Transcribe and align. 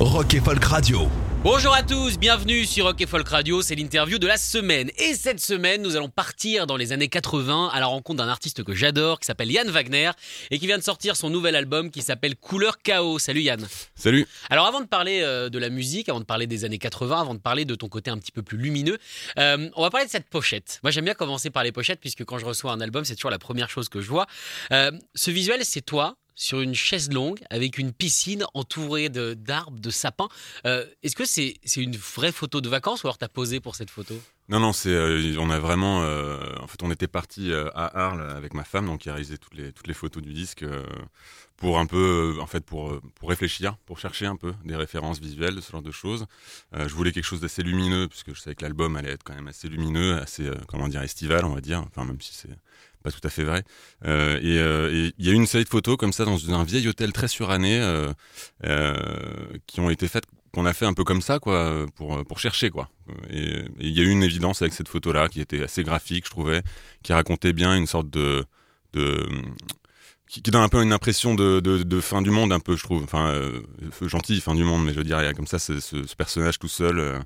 Rock 0.00 0.34
et 0.34 0.40
Folk 0.40 0.64
Radio. 0.64 1.08
Bonjour 1.42 1.74
à 1.74 1.82
tous, 1.82 2.20
bienvenue 2.20 2.64
sur 2.66 2.84
Rock 2.84 3.00
et 3.00 3.06
Folk 3.06 3.26
Radio, 3.26 3.62
c'est 3.62 3.74
l'interview 3.74 4.20
de 4.20 4.28
la 4.28 4.36
semaine. 4.36 4.92
Et 4.96 5.14
cette 5.14 5.40
semaine, 5.40 5.82
nous 5.82 5.96
allons 5.96 6.08
partir 6.08 6.68
dans 6.68 6.76
les 6.76 6.92
années 6.92 7.08
80 7.08 7.70
à 7.72 7.80
la 7.80 7.86
rencontre 7.86 8.18
d'un 8.18 8.28
artiste 8.28 8.62
que 8.62 8.74
j'adore, 8.74 9.18
qui 9.18 9.26
s'appelle 9.26 9.50
Yann 9.50 9.68
Wagner, 9.68 10.12
et 10.52 10.60
qui 10.60 10.68
vient 10.68 10.78
de 10.78 10.84
sortir 10.84 11.16
son 11.16 11.30
nouvel 11.30 11.56
album 11.56 11.90
qui 11.90 12.02
s'appelle 12.02 12.36
Couleur 12.36 12.80
Chaos. 12.80 13.18
Salut 13.18 13.40
Yann. 13.40 13.66
Salut. 13.96 14.28
Alors 14.50 14.66
avant 14.68 14.80
de 14.80 14.86
parler 14.86 15.22
euh, 15.22 15.48
de 15.48 15.58
la 15.58 15.68
musique, 15.68 16.08
avant 16.08 16.20
de 16.20 16.24
parler 16.24 16.46
des 16.46 16.64
années 16.64 16.78
80, 16.78 17.20
avant 17.20 17.34
de 17.34 17.40
parler 17.40 17.64
de 17.64 17.74
ton 17.74 17.88
côté 17.88 18.08
un 18.08 18.18
petit 18.18 18.30
peu 18.32 18.42
plus 18.42 18.56
lumineux, 18.56 18.98
euh, 19.40 19.68
on 19.74 19.82
va 19.82 19.90
parler 19.90 20.06
de 20.06 20.12
cette 20.12 20.28
pochette. 20.28 20.78
Moi 20.84 20.92
j'aime 20.92 21.06
bien 21.06 21.14
commencer 21.14 21.50
par 21.50 21.64
les 21.64 21.72
pochettes, 21.72 21.98
puisque 21.98 22.24
quand 22.24 22.38
je 22.38 22.46
reçois 22.46 22.70
un 22.70 22.80
album, 22.80 23.04
c'est 23.04 23.16
toujours 23.16 23.32
la 23.32 23.40
première 23.40 23.68
chose 23.68 23.88
que 23.88 24.00
je 24.00 24.08
vois. 24.08 24.28
Euh, 24.70 24.92
ce 25.16 25.32
visuel, 25.32 25.64
c'est 25.64 25.82
toi 25.82 26.14
sur 26.38 26.60
une 26.60 26.74
chaise 26.74 27.12
longue 27.12 27.40
avec 27.50 27.78
une 27.78 27.92
piscine 27.92 28.44
entourée 28.54 29.08
d'arbres, 29.08 29.80
de, 29.80 29.90
sapins. 29.90 30.28
Euh, 30.64 30.86
Est-ce 31.02 31.16
que 31.16 31.24
c'est 31.26 31.58
une 31.76 31.96
vraie 31.96 32.32
photo 32.32 32.60
de 32.60 32.68
vacances 32.68 33.02
ou 33.02 33.08
alors 33.08 33.18
t'as 33.18 33.28
posé 33.28 33.58
pour 33.58 33.74
cette 33.74 33.90
photo? 33.90 34.14
Non, 34.48 34.60
non, 34.60 34.72
c'est, 34.72 34.88
euh, 34.88 35.34
on 35.38 35.50
a 35.50 35.58
vraiment, 35.58 36.02
euh, 36.04 36.38
en 36.60 36.68
fait, 36.68 36.82
on 36.82 36.90
était 36.90 37.08
parti 37.08 37.52
à 37.52 38.06
Arles 38.06 38.30
avec 38.30 38.54
ma 38.54 38.64
femme, 38.64 38.86
donc 38.86 39.00
qui 39.00 39.10
a 39.10 39.12
réalisé 39.12 39.36
toutes 39.36 39.54
les 39.54 39.72
toutes 39.72 39.88
les 39.88 39.94
photos 39.94 40.22
du 40.22 40.32
disque 40.32 40.64
pour 41.56 41.78
un 41.80 41.86
peu, 41.86 42.36
en 42.40 42.46
fait, 42.46 42.64
pour 42.64 42.98
pour 43.16 43.28
réfléchir, 43.28 43.76
pour 43.84 43.98
chercher 43.98 44.26
un 44.26 44.36
peu 44.36 44.54
des 44.64 44.76
références 44.76 45.18
visuelles, 45.18 45.60
ce 45.60 45.72
genre 45.72 45.82
de 45.82 45.90
choses. 45.90 46.26
Je 46.72 46.94
voulais 46.94 47.12
quelque 47.12 47.24
chose 47.24 47.40
d'assez 47.40 47.62
lumineux, 47.62 48.06
puisque 48.08 48.32
je 48.32 48.40
savais 48.40 48.54
que 48.54 48.62
l'album 48.62 48.96
allait 48.96 49.10
être 49.10 49.24
quand 49.24 49.34
même 49.34 49.48
assez 49.48 49.68
lumineux, 49.68 50.16
assez, 50.16 50.48
comment 50.68 50.88
dire, 50.88 51.02
estival, 51.02 51.44
on 51.44 51.54
va 51.54 51.60
dire. 51.60 51.84
Enfin, 51.88 52.06
même 52.06 52.20
si 52.20 52.32
c'est 52.32 52.56
pas 53.02 53.10
tout 53.10 53.20
à 53.26 53.30
fait 53.30 53.44
vrai. 53.44 53.62
Euh, 54.04 54.38
et 54.38 54.58
euh, 54.58 54.92
et 54.92 55.12
il 55.18 55.26
y 55.26 55.28
a 55.28 55.32
eu 55.32 55.36
une 55.36 55.46
série 55.46 55.64
de 55.64 55.68
photos 55.68 55.96
comme 55.96 56.12
ça 56.12 56.24
dans 56.24 56.52
un 56.52 56.64
vieil 56.64 56.86
hôtel 56.88 57.12
très 57.12 57.28
suranné 57.28 57.78
euh, 58.64 59.02
qui 59.66 59.80
ont 59.80 59.90
été 59.90 60.08
faites 60.08 60.24
qu'on 60.52 60.66
a 60.66 60.72
fait 60.72 60.86
un 60.86 60.94
peu 60.94 61.04
comme 61.04 61.20
ça 61.20 61.38
quoi 61.38 61.86
pour 61.94 62.24
pour 62.24 62.38
chercher 62.38 62.70
quoi 62.70 62.88
et 63.30 63.64
il 63.80 63.90
y 63.90 64.00
a 64.00 64.02
eu 64.02 64.10
une 64.10 64.22
évidence 64.22 64.62
avec 64.62 64.72
cette 64.72 64.88
photo 64.88 65.12
là 65.12 65.28
qui 65.28 65.40
était 65.40 65.62
assez 65.62 65.84
graphique 65.84 66.24
je 66.24 66.30
trouvais 66.30 66.62
qui 67.02 67.12
racontait 67.12 67.52
bien 67.52 67.76
une 67.76 67.86
sorte 67.86 68.08
de 68.10 68.46
qui, 70.26 70.40
donne 70.42 70.62
un 70.62 70.68
peu 70.68 70.82
une 70.82 70.92
impression 70.92 71.34
de, 71.34 72.00
fin 72.00 72.22
du 72.22 72.30
monde 72.30 72.52
un 72.52 72.60
peu 72.60 72.76
je 72.76 72.82
trouve 72.82 73.04
enfin 73.04 73.34
gentil 74.00 74.40
fin 74.40 74.54
du 74.54 74.64
monde 74.64 74.84
mais 74.84 74.92
je 74.92 74.98
veux 74.98 75.04
dire 75.04 75.20
il 75.20 75.24
y 75.24 75.28
a 75.28 75.34
comme 75.34 75.46
ça 75.46 75.58
ce, 75.58 76.14
personnage 76.14 76.58
tout 76.58 76.68
seul 76.68 77.22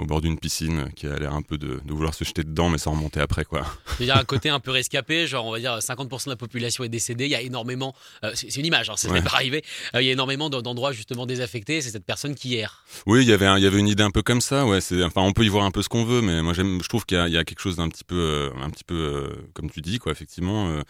au 0.00 0.04
bord 0.04 0.20
d'une 0.20 0.38
piscine 0.38 0.90
qui 0.96 1.06
a 1.06 1.16
l'air 1.18 1.32
un 1.34 1.42
peu 1.42 1.58
de, 1.58 1.80
de 1.84 1.92
vouloir 1.92 2.14
se 2.14 2.24
jeter 2.24 2.42
dedans 2.44 2.68
mais 2.68 2.78
sans 2.78 2.92
remonter 2.92 3.20
après 3.20 3.44
quoi 3.44 3.64
Il 4.00 4.06
y 4.06 4.10
a 4.10 4.18
un 4.18 4.24
côté 4.24 4.48
un 4.50 4.60
peu 4.60 4.70
rescapé, 4.70 5.26
genre 5.26 5.46
on 5.46 5.52
va 5.52 5.58
dire 5.60 5.78
50% 5.78 6.24
de 6.26 6.30
la 6.30 6.36
population 6.36 6.84
est 6.84 6.88
décédée, 6.88 7.24
il 7.26 7.30
y 7.30 7.34
a 7.34 7.40
énormément, 7.42 7.94
euh, 8.24 8.32
c'est 8.34 8.54
une 8.56 8.66
image, 8.66 8.90
hein, 8.90 8.94
ça 8.96 9.08
ne 9.08 9.12
Ouais. 9.14 9.22
pas 9.22 9.30
arrivé, 9.34 9.62
Euh, 9.94 10.02
il 10.02 10.06
y 10.06 10.10
a 10.10 10.12
énormément 10.12 10.50
d'en- 10.50 10.62
d'endroits 10.62 10.92
justement 10.92 11.26
désaffectés, 11.26 11.80
c'est 11.80 11.90
cette 11.90 12.04
personne 12.04 12.34
qui 12.34 12.56
erre. 12.56 12.84
Oui, 13.06 13.22
il 13.22 13.28
y 13.28 13.32
avait 13.32 13.46
un- 13.46 13.56
il 13.58 13.64
y 13.64 13.66
avait 13.66 13.78
une 13.78 13.88
idée 13.88 14.02
un 14.02 14.10
peu 14.10 14.22
comme 14.22 14.40
ça. 14.40 14.66
Ouais, 14.66 14.80
c'est 14.80 15.02
enfin 15.04 15.22
on 15.22 15.32
peut 15.32 15.44
y 15.44 15.48
voir 15.48 15.64
un 15.64 15.70
peu 15.70 15.82
ce 15.82 15.88
qu'on 15.88 16.04
veut, 16.04 16.20
mais 16.22 16.42
moi 16.42 16.52
j'aime, 16.54 16.80
je 16.82 16.88
trouve 16.88 17.04
qu'il 17.06 17.16
y 17.16 17.20
a, 17.20 17.28
il 17.28 17.34
y 17.34 17.38
a 17.38 17.44
quelque 17.44 17.60
chose 17.60 17.76
d'un 17.76 17.88
petit 17.88 18.04
peu, 18.04 18.16
euh, 18.18 18.50
un 18.62 18.70
petit 18.70 18.84
peu 18.84 18.94
euh, 18.94 19.28
comme 19.54 19.70
tu 19.70 19.80
dis 19.80 19.98
quoi. 19.98 20.12
Effectivement, 20.12 20.68
euh, 20.68 20.82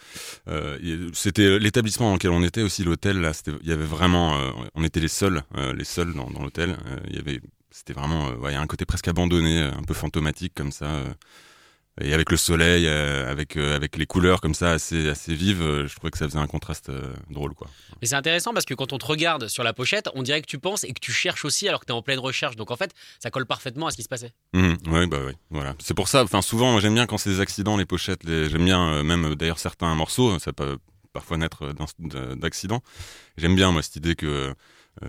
euh, 0.47 1.09
c'était 1.13 1.59
l'établissement 1.59 2.07
dans 2.07 2.13
lequel 2.13 2.31
on 2.31 2.43
était 2.43 2.61
aussi 2.61 2.83
l'hôtel 2.83 3.19
là. 3.21 3.31
Il 3.63 3.69
y 3.69 3.71
avait 3.71 3.85
vraiment, 3.85 4.37
euh, 4.39 4.51
on 4.75 4.83
était 4.83 4.99
les 4.99 5.07
seuls, 5.07 5.43
euh, 5.57 5.73
les 5.73 5.83
seuls 5.85 6.13
dans, 6.13 6.29
dans 6.29 6.41
l'hôtel. 6.43 6.71
Euh, 6.87 6.97
il 7.09 7.15
y 7.15 7.19
avait, 7.19 7.39
c'était 7.79 7.97
vraiment, 7.97 8.27
euh, 8.29 8.35
ouais, 8.35 8.51
il 8.51 8.55
y 8.55 8.57
a 8.57 8.61
un 8.61 8.67
côté 8.67 8.85
presque 8.85 9.07
abandonné, 9.07 9.61
euh, 9.61 9.71
un 9.71 9.83
peu 9.83 9.93
fantomatique 9.93 10.53
comme 10.53 10.71
ça. 10.71 10.85
euh, 10.85 11.13
et 12.01 12.13
avec 12.13 12.31
le 12.31 12.37
soleil, 12.37 12.87
avec 12.87 13.57
avec 13.57 13.97
les 13.97 14.05
couleurs 14.05 14.39
comme 14.39 14.53
ça 14.53 14.71
assez 14.71 15.09
assez 15.09 15.35
vives, 15.35 15.85
je 15.85 15.93
trouvais 15.97 16.11
que 16.11 16.17
ça 16.17 16.29
faisait 16.29 16.39
un 16.39 16.47
contraste 16.47 16.89
drôle 17.29 17.53
quoi. 17.53 17.67
Mais 18.01 18.07
c'est 18.07 18.15
intéressant 18.15 18.53
parce 18.53 18.65
que 18.65 18.73
quand 18.73 18.93
on 18.93 18.97
te 18.97 19.05
regarde 19.05 19.49
sur 19.49 19.65
la 19.65 19.73
pochette, 19.73 20.07
on 20.13 20.23
dirait 20.23 20.41
que 20.41 20.47
tu 20.47 20.59
penses 20.59 20.85
et 20.85 20.93
que 20.93 21.01
tu 21.01 21.11
cherches 21.11 21.43
aussi 21.43 21.67
alors 21.67 21.81
que 21.81 21.85
tu 21.87 21.91
es 21.91 21.95
en 21.95 22.01
pleine 22.01 22.19
recherche. 22.19 22.55
Donc 22.55 22.71
en 22.71 22.77
fait, 22.77 22.93
ça 23.19 23.31
colle 23.31 23.45
parfaitement 23.45 23.87
à 23.87 23.91
ce 23.91 23.97
qui 23.97 24.03
se 24.03 24.07
passait. 24.07 24.31
Mhm, 24.53 24.77
ouais, 24.87 25.07
bah 25.07 25.17
oui, 25.27 25.33
voilà. 25.49 25.75
C'est 25.79 25.93
pour 25.93 26.07
ça. 26.07 26.23
Enfin, 26.23 26.41
souvent, 26.41 26.79
j'aime 26.79 26.93
bien 26.93 27.05
quand 27.05 27.17
c'est 27.17 27.31
des 27.31 27.41
accidents, 27.41 27.75
les 27.75 27.85
pochettes. 27.85 28.23
Les... 28.23 28.49
J'aime 28.49 28.63
bien 28.63 29.03
même 29.03 29.35
d'ailleurs 29.35 29.59
certains 29.59 29.93
morceaux. 29.93 30.39
Ça 30.39 30.53
peut 30.53 30.77
parfois 31.11 31.35
naître 31.35 31.73
d'accidents. 32.37 32.81
J'aime 33.35 33.57
bien 33.57 33.73
moi 33.73 33.81
cette 33.81 33.97
idée 33.97 34.15
que 34.15 34.55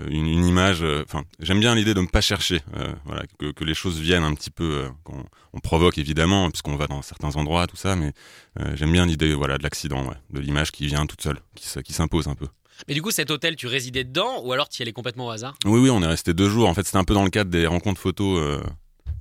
une, 0.09 0.27
une 0.27 0.45
image. 0.47 0.83
euh, 0.83 1.03
Enfin, 1.07 1.25
j'aime 1.41 1.61
bien 1.61 1.75
l'idée 1.75 1.95
de 1.95 2.01
ne 2.01 2.07
pas 2.07 2.21
chercher. 2.21 2.61
euh, 2.77 2.93
voilà, 3.05 3.25
que, 3.39 3.51
que 3.53 3.65
les 3.65 3.75
choses 3.75 3.99
viennent 4.01 4.23
un 4.25 4.35
petit 4.35 4.51
peu. 4.51 4.85
euh, 4.85 4.89
qu'on 5.05 5.25
on 5.53 5.59
provoque 5.59 5.99
évidemment, 5.99 6.49
puisqu'on 6.51 6.77
va 6.77 6.87
dans 6.87 7.03
certains 7.03 7.35
endroits, 7.37 7.67
tout 7.67 7.77
ça. 7.77 7.97
Mais 7.97 8.13
euh, 8.61 8.77
j'aime 8.77 8.93
bien 8.93 9.05
l'idée, 9.07 9.35
voilà, 9.35 9.59
de 9.59 9.63
l'accident, 9.65 10.05
ouais, 10.07 10.15
de 10.31 10.41
l'image 10.41 10.71
qui 10.71 10.87
vient 10.87 11.07
toute 11.07 11.21
seule, 11.23 11.41
qui, 11.57 11.83
qui 11.83 11.93
s'impose 11.93 12.29
un 12.29 12.35
peu. 12.37 12.47
Mais 12.89 12.95
du 12.95 13.03
coup, 13.03 13.11
cet 13.11 13.31
hôtel, 13.31 13.57
tu 13.57 13.67
résidais 13.67 14.05
dedans 14.05 14.41
ou 14.45 14.53
alors 14.53 14.69
tu 14.69 14.81
y 14.81 14.83
allais 14.83 14.93
complètement 14.93 15.27
au 15.27 15.31
hasard? 15.31 15.55
Oui, 15.67 15.81
oui, 15.81 15.91
on 15.91 16.03
est 16.03 16.07
resté 16.07 16.33
deux 16.35 16.49
jours. 16.49 16.69
En 16.69 16.75
fait, 16.75 16.85
c'était 16.87 16.99
un 16.99 17.05
peu 17.05 17.15
dans 17.15 17.25
le 17.25 17.31
cadre 17.31 17.51
des 17.51 17.67
rencontres 17.67 18.01
photos, 18.01 18.39
euh, 18.41 18.61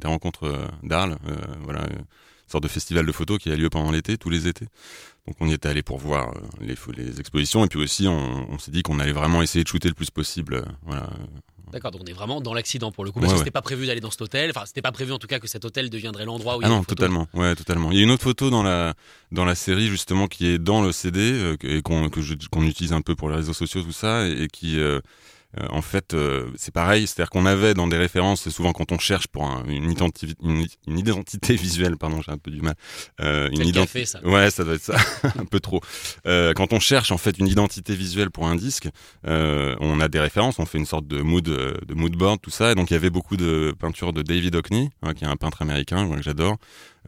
des 0.02 0.08
rencontres 0.08 0.44
euh, 0.46 0.68
d'Arles. 0.84 1.18
euh, 1.28 1.36
voilà, 1.64 1.82
euh, 1.82 1.90
une 1.98 2.52
sorte 2.52 2.64
de 2.64 2.70
festival 2.70 3.06
de 3.06 3.12
photos 3.12 3.38
qui 3.38 3.52
a 3.52 3.56
lieu 3.56 3.70
pendant 3.70 3.92
l'été, 3.92 4.18
tous 4.18 4.30
les 4.30 4.48
étés. 4.48 4.68
Donc, 5.30 5.36
on 5.42 5.48
y 5.48 5.54
était 5.54 5.70
allé 5.70 5.84
pour 5.84 6.00
voir 6.00 6.34
euh, 6.62 6.66
les, 6.98 7.20
expositions. 7.20 7.64
Et 7.64 7.68
puis 7.68 7.80
aussi, 7.80 8.08
on, 8.08 8.52
on 8.52 8.58
s'est 8.58 8.72
dit 8.72 8.82
qu'on 8.82 9.00
allait 9.00 9.12
vraiment 9.12 9.44
essayer 9.44 9.64
de 9.64 9.70
shooter 9.70 9.88
le 9.88 9.94
plus 9.94 10.10
possible. 10.10 10.56
euh, 10.56 10.62
voilà. 10.88 11.08
D'accord, 11.72 11.92
donc 11.92 12.02
on 12.04 12.06
est 12.08 12.14
vraiment 12.14 12.42
dans 12.42 12.56
l'accident 12.56 12.92
pour 12.92 13.06
le 13.06 13.12
coup. 13.12 13.20
Parce 13.20 13.30
Ouais, 13.32 13.36
que 13.36 13.40
ouais. 13.42 13.46
c'était 13.46 13.52
pas 13.52 13.62
prévu 13.62 13.86
d'aller 13.86 14.00
dans 14.02 14.10
cet 14.10 14.24
hôtel. 14.24 14.50
Enfin, 14.50 14.66
c'était 14.66 14.82
pas 14.82 14.92
prévu 14.92 15.12
en 15.12 15.20
tout 15.20 15.28
cas 15.28 15.38
que 15.38 15.48
cet 15.48 15.66
hôtel 15.66 15.92
deviendrait 15.92 16.26
l'endroit 16.26 16.58
où 16.58 16.62
il 16.62 16.64
y 16.64 16.66
Ah 16.66 16.70
a 16.70 16.72
non, 16.72 16.78
des 16.80 16.86
photos. 16.86 16.96
totalement. 16.98 17.28
Ouais, 17.36 17.54
totalement. 17.54 17.92
Il 17.92 17.98
y 17.98 18.00
a 18.00 18.04
une 18.04 18.10
autre 18.10 18.24
photo 18.24 18.50
dans 18.50 18.64
la 18.64 18.96
dans 19.32 19.46
la 19.46 19.54
série 19.54 19.88
justement 19.88 20.26
qui 20.26 20.48
est 20.48 20.58
dans 20.58 20.82
le 20.82 20.92
CD 20.92 21.20
euh, 21.32 21.58
et 21.62 21.84
qu'on 21.84 22.64
utilise 22.64 22.92
un 22.92 23.02
peu 23.02 23.14
pour 23.14 23.30
les 23.30 23.36
réseaux 23.36 23.54
sociaux 23.54 23.84
tout 23.84 23.92
ça 23.92 24.28
et, 24.28 24.32
et 24.46 24.48
qui 24.48 24.80
euh, 24.80 25.00
euh, 25.58 25.66
en 25.72 25.82
fait 25.82 26.14
euh, 26.14 26.52
c'est 26.58 26.74
pareil, 26.74 27.08
c'est-à-dire 27.08 27.30
qu'on 27.32 27.46
avait 27.48 27.74
dans 27.74 27.88
des 27.88 27.98
références, 27.98 28.42
c'est 28.42 28.52
souvent 28.52 28.72
quand 28.72 28.92
on 28.92 29.00
cherche 29.00 29.28
pour 29.28 29.46
un- 29.46 29.64
une, 29.68 29.90
identité, 29.92 30.28
une, 30.44 30.68
une 30.88 31.00
identité 31.00 31.56
visuelle, 31.56 31.98
pardon, 31.98 32.22
j'ai 32.22 32.32
un 32.32 32.38
peu 32.38 32.52
du 32.52 32.62
mal. 32.62 32.76
Euh, 33.20 33.50
C'est 33.56 33.64
le 33.64 33.72
café, 33.72 34.06
ça. 34.06 34.24
Ouais, 34.24 34.52
ça 34.52 34.64
doit 34.64 34.76
être 34.76 34.84
ça, 34.84 34.98
un 35.40 35.46
peu 35.46 35.60
trop. 35.60 35.82
Euh, 36.28 36.54
quand 36.54 36.72
on 36.74 36.80
cherche 36.80 37.12
en 37.12 37.18
fait 37.18 37.38
une 37.40 37.48
identité 37.48 37.96
visuelle 37.96 38.30
pour 38.30 38.48
un 38.48 38.56
disque, 38.56 38.90
euh, 39.26 39.76
on 39.80 40.00
a 40.00 40.08
des 40.08 40.20
références, 40.20 40.60
on 40.60 40.66
fait 40.66 40.78
une 40.78 40.86
sorte 40.86 41.08
de 41.08 41.22
mood, 41.22 41.48
euh, 41.50 41.74
de 41.88 41.94
mood 41.96 42.16
board, 42.16 42.40
tout 42.42 42.52
ça. 42.52 42.72
Et 42.72 42.76
donc 42.76 42.92
il 42.92 42.94
y 42.94 42.98
avait 42.98 43.10
beaucoup 43.10 43.36
de 43.38 43.74
peintures 43.80 44.14
de 44.14 44.22
David 44.22 44.56
Hockney, 44.56 44.90
hein, 45.02 45.14
qui 45.14 45.24
est 45.24 45.28
un 45.28 45.36
peintre 45.36 45.62
américain 45.64 46.08
que 46.10 46.22
j'adore, 46.22 46.58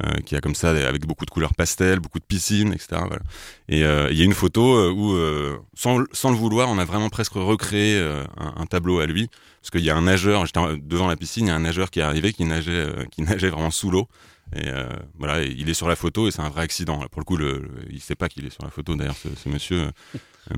euh, 0.03 0.11
qui 0.25 0.35
a 0.35 0.39
comme 0.41 0.55
ça 0.55 0.69
avec 0.71 1.05
beaucoup 1.05 1.25
de 1.25 1.29
couleurs 1.31 1.53
pastel, 1.53 1.99
beaucoup 1.99 2.19
de 2.19 2.23
piscines, 2.25 2.73
etc. 2.73 2.87
Voilà. 3.07 3.21
Et 3.69 3.83
euh, 3.83 4.09
il 4.11 4.17
y 4.17 4.21
a 4.21 4.25
une 4.25 4.33
photo 4.33 4.75
euh, 4.75 4.91
où, 4.91 5.13
euh, 5.13 5.57
sans, 5.73 5.97
le- 5.99 6.35
vouloir, 6.35 6.69
on 6.69 6.77
a 6.77 6.85
vraiment 6.85 7.09
presque 7.09 7.33
recréé 7.33 7.97
euh, 7.97 8.23
un, 8.37 8.53
un 8.61 8.65
tableau 8.65 8.99
à 8.99 9.05
lui, 9.05 9.27
parce 9.61 9.71
qu'il 9.71 9.81
y 9.81 9.89
a 9.89 9.95
un 9.95 10.01
nageur, 10.03 10.45
j'étais 10.45 10.59
devant 10.81 11.07
la 11.07 11.15
piscine, 11.15 11.45
il 11.45 11.49
y 11.49 11.51
a 11.51 11.55
un 11.55 11.59
nageur 11.59 11.91
qui 11.91 11.99
est 11.99 12.03
arrivé, 12.03 12.33
qui 12.33 12.45
nageait, 12.45 12.87
qui 13.11 13.21
nageait 13.23 13.49
vraiment 13.49 13.71
sous 13.71 13.91
l'eau. 13.91 14.07
Et 14.53 14.69
voilà, 15.17 15.43
il 15.43 15.69
est 15.69 15.73
sur 15.73 15.87
la 15.87 15.95
photo 15.95 16.27
et 16.27 16.31
c'est 16.31 16.41
un 16.41 16.49
vrai 16.49 16.63
accident. 16.63 16.99
Pour 17.09 17.21
le 17.21 17.23
coup, 17.25 17.37
le, 17.37 17.69
il 17.89 18.01
sait 18.01 18.15
pas 18.15 18.27
qu'il 18.27 18.45
est 18.45 18.49
sur 18.49 18.63
la 18.65 18.69
photo 18.69 18.95
d'ailleurs, 18.95 19.15
ce 19.15 19.47
monsieur. 19.47 19.87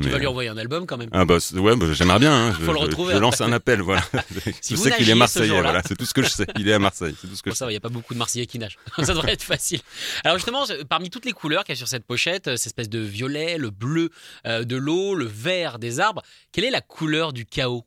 Tu 0.01 0.09
vas 0.09 0.17
lui 0.17 0.27
envoyer 0.27 0.49
un 0.49 0.57
album 0.57 0.85
quand 0.87 0.97
même. 0.97 1.09
ah 1.11 1.25
bah 1.25 1.37
ouais, 1.53 1.75
bah, 1.75 1.85
j'aimerais 1.93 2.19
bien. 2.19 2.33
Hein. 2.33 2.53
Je, 2.59 2.65
Faut 2.65 2.71
le 2.71 2.77
je- 2.79 2.83
retrouver 2.83 3.13
je 3.13 3.19
lance 3.19 3.41
un 3.41 3.51
appel, 3.51 3.81
voilà. 3.81 4.01
Si 4.61 4.73
je 4.73 4.75
vous 4.75 4.83
sais 4.83 4.91
qu'il 4.95 5.09
est 5.09 5.15
marseillais, 5.15 5.49
voilà. 5.61 5.81
C'est 5.87 5.95
tout 5.95 6.05
ce 6.05 6.13
que 6.13 6.23
je 6.23 6.29
sais. 6.29 6.47
Il 6.57 6.67
est 6.67 6.73
à 6.73 6.79
Marseille, 6.79 7.15
c'est 7.21 7.27
tout 7.27 7.35
ce 7.35 7.43
que 7.43 7.49
Bon, 7.49 7.53
je 7.53 7.59
ça 7.59 7.65
il 7.67 7.71
n'y 7.71 7.75
a 7.77 7.81
pas 7.81 7.89
beaucoup 7.89 8.13
de 8.13 8.19
Marseillais 8.19 8.45
qui 8.45 8.59
nagent. 8.59 8.77
ça 8.97 9.13
devrait 9.13 9.33
être 9.33 9.43
facile. 9.43 9.81
Alors 10.23 10.37
justement, 10.37 10.65
parmi 10.89 11.09
toutes 11.09 11.25
les 11.25 11.33
couleurs 11.33 11.63
qu'il 11.63 11.73
y 11.73 11.77
a 11.77 11.77
sur 11.77 11.87
cette 11.87 12.05
pochette, 12.05 12.47
euh, 12.47 12.55
cette 12.55 12.67
espèce 12.67 12.89
de 12.89 12.99
violet, 12.99 13.57
le 13.57 13.69
bleu 13.71 14.09
euh, 14.47 14.63
de 14.63 14.75
l'eau, 14.77 15.15
le 15.15 15.25
vert 15.25 15.79
des 15.79 15.99
arbres, 15.99 16.21
quelle 16.51 16.63
est 16.65 16.71
la 16.71 16.81
couleur 16.81 17.33
du 17.33 17.45
chaos? 17.45 17.85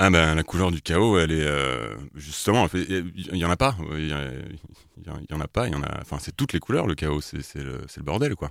Ah 0.00 0.10
ben 0.10 0.34
la 0.36 0.44
couleur 0.44 0.70
du 0.70 0.80
chaos, 0.80 1.18
elle 1.18 1.32
est 1.32 1.44
euh, 1.44 1.96
justement, 2.14 2.68
il 2.72 3.36
y 3.36 3.44
en 3.44 3.50
a 3.50 3.56
pas. 3.56 3.76
Il 3.92 4.04
y, 4.04 4.08
y 4.08 5.30
y 5.30 5.34
en 5.34 5.40
a 5.40 5.48
pas. 5.48 5.66
Il 5.66 5.72
y 5.72 5.76
en 5.76 5.82
a. 5.82 6.00
Enfin, 6.00 6.18
c'est 6.20 6.36
toutes 6.36 6.52
les 6.52 6.60
couleurs. 6.60 6.86
Le 6.86 6.94
chaos, 6.94 7.20
c'est 7.20 7.42
le, 7.56 7.80
le 7.96 8.02
bordel, 8.02 8.36
quoi. 8.36 8.50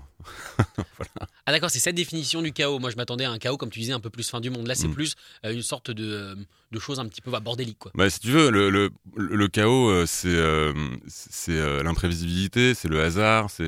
Ah 1.45 1.53
d'accord, 1.53 1.69
c'est 1.71 1.79
cette 1.79 1.95
définition 1.95 2.41
du 2.41 2.51
chaos. 2.51 2.77
Moi 2.77 2.89
je 2.89 2.97
m'attendais 2.97 3.23
à 3.23 3.31
un 3.31 3.37
chaos, 3.37 3.55
comme 3.55 3.69
tu 3.69 3.79
disais, 3.79 3.93
un 3.93 4.01
peu 4.01 4.09
plus 4.09 4.29
fin 4.29 4.41
du 4.41 4.49
monde. 4.49 4.67
Là 4.67 4.75
c'est 4.75 4.89
Mm. 4.89 4.93
plus 4.93 5.15
euh, 5.45 5.53
une 5.53 5.61
sorte 5.61 5.91
de, 5.91 6.03
euh, 6.05 6.35
de 6.71 6.79
choses 6.79 6.99
un 6.99 7.05
petit 7.07 7.21
peu 7.21 7.31
bah, 7.31 7.39
bordéliques. 7.39 7.79
Quoi. 7.79 7.91
Bah, 7.95 8.09
si 8.09 8.19
tu 8.19 8.27
veux, 8.31 8.51
le, 8.51 8.69
le, 8.69 8.91
le 9.15 9.47
chaos, 9.47 10.05
c'est 10.05 10.27
euh, 10.27 10.73
c'est 11.07 11.83
l'imprévisibilité, 11.83 12.73
c'est 12.73 12.89
le 12.89 13.01
hasard, 13.01 13.49
c'est 13.49 13.63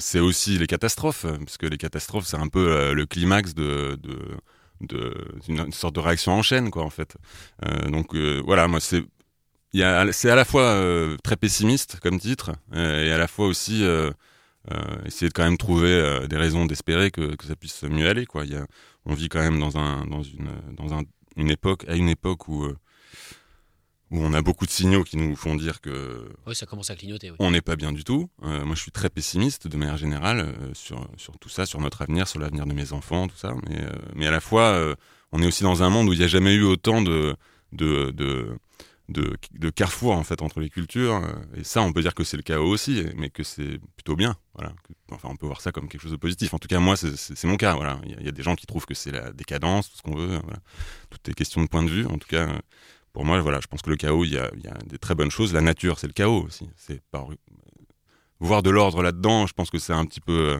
c'est 0.00 0.18
aussi 0.18 0.58
les 0.58 0.66
catastrophes, 0.66 1.26
parce 1.44 1.58
que 1.58 1.66
les 1.66 1.76
catastrophes, 1.76 2.26
c'est 2.26 2.38
un 2.38 2.48
peu 2.48 2.92
le 2.92 3.06
climax 3.06 3.54
de, 3.54 3.96
de, 4.02 4.18
de 4.80 5.14
une, 5.48 5.60
une 5.60 5.72
sorte 5.72 5.94
de 5.94 6.00
réaction 6.00 6.32
en 6.32 6.42
chaîne, 6.42 6.70
quoi, 6.70 6.84
en 6.84 6.90
fait. 6.90 7.16
Euh, 7.64 7.90
donc 7.90 8.14
euh, 8.14 8.40
voilà, 8.44 8.68
moi, 8.68 8.80
c'est 8.80 9.02
il 9.72 9.84
c'est 10.12 10.30
à 10.30 10.34
la 10.34 10.44
fois 10.44 10.62
euh, 10.62 11.16
très 11.22 11.36
pessimiste 11.36 12.00
comme 12.00 12.18
titre, 12.18 12.52
euh, 12.74 13.04
et 13.04 13.12
à 13.12 13.18
la 13.18 13.28
fois 13.28 13.46
aussi 13.46 13.84
euh, 13.84 14.10
euh, 14.70 15.04
essayer 15.06 15.28
de 15.28 15.34
quand 15.34 15.44
même 15.44 15.58
trouver 15.58 16.26
des 16.28 16.36
raisons 16.36 16.66
d'espérer 16.66 17.10
que, 17.10 17.36
que 17.36 17.46
ça 17.46 17.56
puisse 17.56 17.82
mieux 17.82 18.08
aller, 18.08 18.26
quoi. 18.26 18.44
Il 18.44 18.52
y 18.52 18.56
a, 18.56 18.66
on 19.04 19.14
vit 19.14 19.28
quand 19.28 19.40
même 19.40 19.60
dans 19.60 19.76
un 19.78 20.06
dans 20.06 20.22
une 20.22 20.50
dans 20.76 20.94
un, 20.94 21.02
une 21.36 21.50
époque 21.50 21.84
à 21.88 21.94
une 21.96 22.08
époque 22.08 22.48
où 22.48 22.66
où 24.10 24.22
on 24.22 24.32
a 24.32 24.40
beaucoup 24.42 24.64
de 24.66 24.70
signaux 24.70 25.04
qui 25.04 25.16
nous 25.16 25.36
font 25.36 25.54
dire 25.54 25.80
que 25.80 26.28
Oui, 26.46 26.54
ça 26.54 26.66
commence 26.66 26.90
à 26.90 26.96
clignoter. 26.96 27.30
oui. 27.30 27.36
on 27.40 27.50
n'est 27.50 27.60
pas 27.60 27.76
bien 27.76 27.92
du 27.92 28.04
tout. 28.04 28.30
Euh, 28.42 28.64
moi, 28.64 28.74
je 28.74 28.80
suis 28.80 28.90
très 28.92 29.10
pessimiste 29.10 29.68
de 29.68 29.76
manière 29.76 29.96
générale 29.98 30.40
euh, 30.40 30.70
sur, 30.74 31.06
sur 31.16 31.38
tout 31.38 31.48
ça, 31.48 31.66
sur 31.66 31.80
notre 31.80 32.02
avenir, 32.02 32.26
sur 32.26 32.40
l'avenir 32.40 32.66
de 32.66 32.72
mes 32.72 32.92
enfants, 32.92 33.28
tout 33.28 33.36
ça. 33.36 33.54
Mais, 33.68 33.80
euh, 33.82 33.90
mais 34.14 34.26
à 34.26 34.30
la 34.30 34.40
fois, 34.40 34.94
on 35.32 35.42
est 35.42 35.46
aussi 35.46 35.62
dans 35.62 35.82
un 35.82 35.90
monde 35.90 36.08
où 36.08 36.12
il 36.14 36.18
n'y 36.18 36.24
a 36.24 36.28
jamais 36.28 36.54
eu 36.54 36.62
autant 36.62 37.02
de, 37.02 37.36
de, 37.72 38.10
de, 38.12 38.56
de, 39.10 39.36
de 39.54 39.70
carrefour 39.70 40.12
en 40.12 40.24
fait 40.24 40.40
entre 40.40 40.60
les 40.60 40.70
cultures. 40.70 41.22
Et 41.54 41.64
ça, 41.64 41.82
on 41.82 41.92
peut 41.92 42.00
dire 42.00 42.14
que 42.14 42.24
c'est 42.24 42.36
le 42.38 42.42
chaos 42.42 42.66
aussi, 42.68 43.04
mais 43.16 43.28
que 43.28 43.42
c'est 43.42 43.78
plutôt 43.96 44.16
bien. 44.16 44.36
Voilà. 44.54 44.72
Enfin, 45.10 45.28
on 45.30 45.36
peut 45.36 45.46
voir 45.46 45.60
ça 45.60 45.70
comme 45.70 45.86
quelque 45.88 46.00
chose 46.02 46.12
de 46.12 46.16
positif. 46.16 46.54
En 46.54 46.58
tout 46.58 46.68
cas, 46.68 46.78
moi, 46.80 46.96
c'est- 46.96 47.44
mon 47.44 47.56
cas. 47.58 47.74
Voilà. 47.74 48.00
Il 48.06 48.20
y, 48.22 48.24
y 48.24 48.28
a 48.28 48.32
des 48.32 48.42
gens 48.42 48.54
qui 48.56 48.64
trouvent 48.66 48.86
que 48.86 48.94
c'est 48.94 49.10
la 49.10 49.32
décadence, 49.32 49.90
tout 49.90 49.96
ce 49.98 50.02
qu'on 50.02 50.16
veut. 50.16 50.38
Voilà. 50.42 50.58
Tout 51.10 51.30
est 51.30 51.34
question 51.34 51.62
de 51.62 51.68
point 51.68 51.82
de 51.82 51.90
vue. 51.90 52.06
En 52.06 52.16
tout 52.18 52.28
cas, 52.28 52.48
pour 53.18 53.24
moi, 53.24 53.40
voilà, 53.40 53.58
je 53.60 53.66
pense 53.66 53.82
que 53.82 53.90
le 53.90 53.96
chaos, 53.96 54.24
il 54.24 54.34
y 54.34 54.38
a, 54.38 54.48
il 54.54 54.62
y 54.62 54.68
a 54.68 54.78
des 54.86 54.96
très 54.96 55.16
bonnes 55.16 55.32
choses. 55.32 55.52
La 55.52 55.60
nature, 55.60 55.98
c'est 55.98 56.06
le 56.06 56.12
chaos 56.12 56.44
aussi. 56.46 56.68
C'est 56.76 57.02
par 57.10 57.26
voir 58.38 58.62
de 58.62 58.70
l'ordre 58.70 59.02
là-dedans. 59.02 59.48
Je 59.48 59.54
pense 59.54 59.70
que 59.70 59.80
c'est 59.80 59.92
un 59.92 60.06
petit 60.06 60.20
peu, 60.20 60.50
euh, 60.50 60.58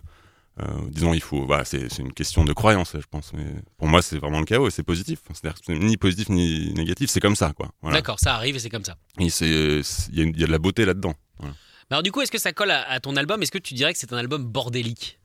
euh, 0.63 0.65
disons, 0.91 1.15
il 1.15 1.21
faut, 1.21 1.47
voilà, 1.47 1.65
c'est 1.65 1.99
une 2.01 2.13
question 2.13 2.45
de 2.45 2.53
croyance, 2.53 2.97
je 2.99 3.07
pense. 3.09 3.33
Mais 3.33 3.47
pour 3.77 3.87
moi, 3.87 4.03
c'est 4.03 4.19
vraiment 4.19 4.41
le 4.41 4.45
chaos 4.45 4.67
et 4.67 4.73
c'est 4.73 4.83
positif. 4.83 5.21
C'est-à-dire 5.33 5.79
ni 5.79 5.97
positif 5.97 6.31
ni 6.31 6.75
négatif. 6.75 7.11
C'est 7.11 7.21
comme 7.21 7.37
ça, 7.37 7.53
quoi. 7.53 7.71
Voilà. 7.81 7.99
D'accord, 7.99 8.19
ça 8.19 8.35
arrive 8.35 8.57
et 8.57 8.59
c'est 8.59 8.71
comme 8.71 8.83
ça. 8.83 8.97
Il 9.21 9.27
y, 9.29 10.21
a 10.21 10.25
y 10.25 10.33
de 10.33 10.47
la 10.47 10.59
beauté 10.59 10.85
là-dedans. 10.85 11.15
Voilà. 11.39 11.55
Alors 11.91 12.03
du 12.03 12.11
coup, 12.11 12.23
est-ce 12.23 12.33
que 12.33 12.39
ça 12.39 12.53
colle 12.53 12.73
à, 12.73 12.91
à 12.91 12.99
ton 12.99 13.15
album? 13.15 13.41
Est-ce 13.41 13.53
que 13.53 13.59
tu 13.59 13.75
dirais 13.75 13.93
que 13.93 14.01
c'est 14.01 14.13
un 14.13 14.17
album 14.17 14.45
bordélique? 14.45 15.21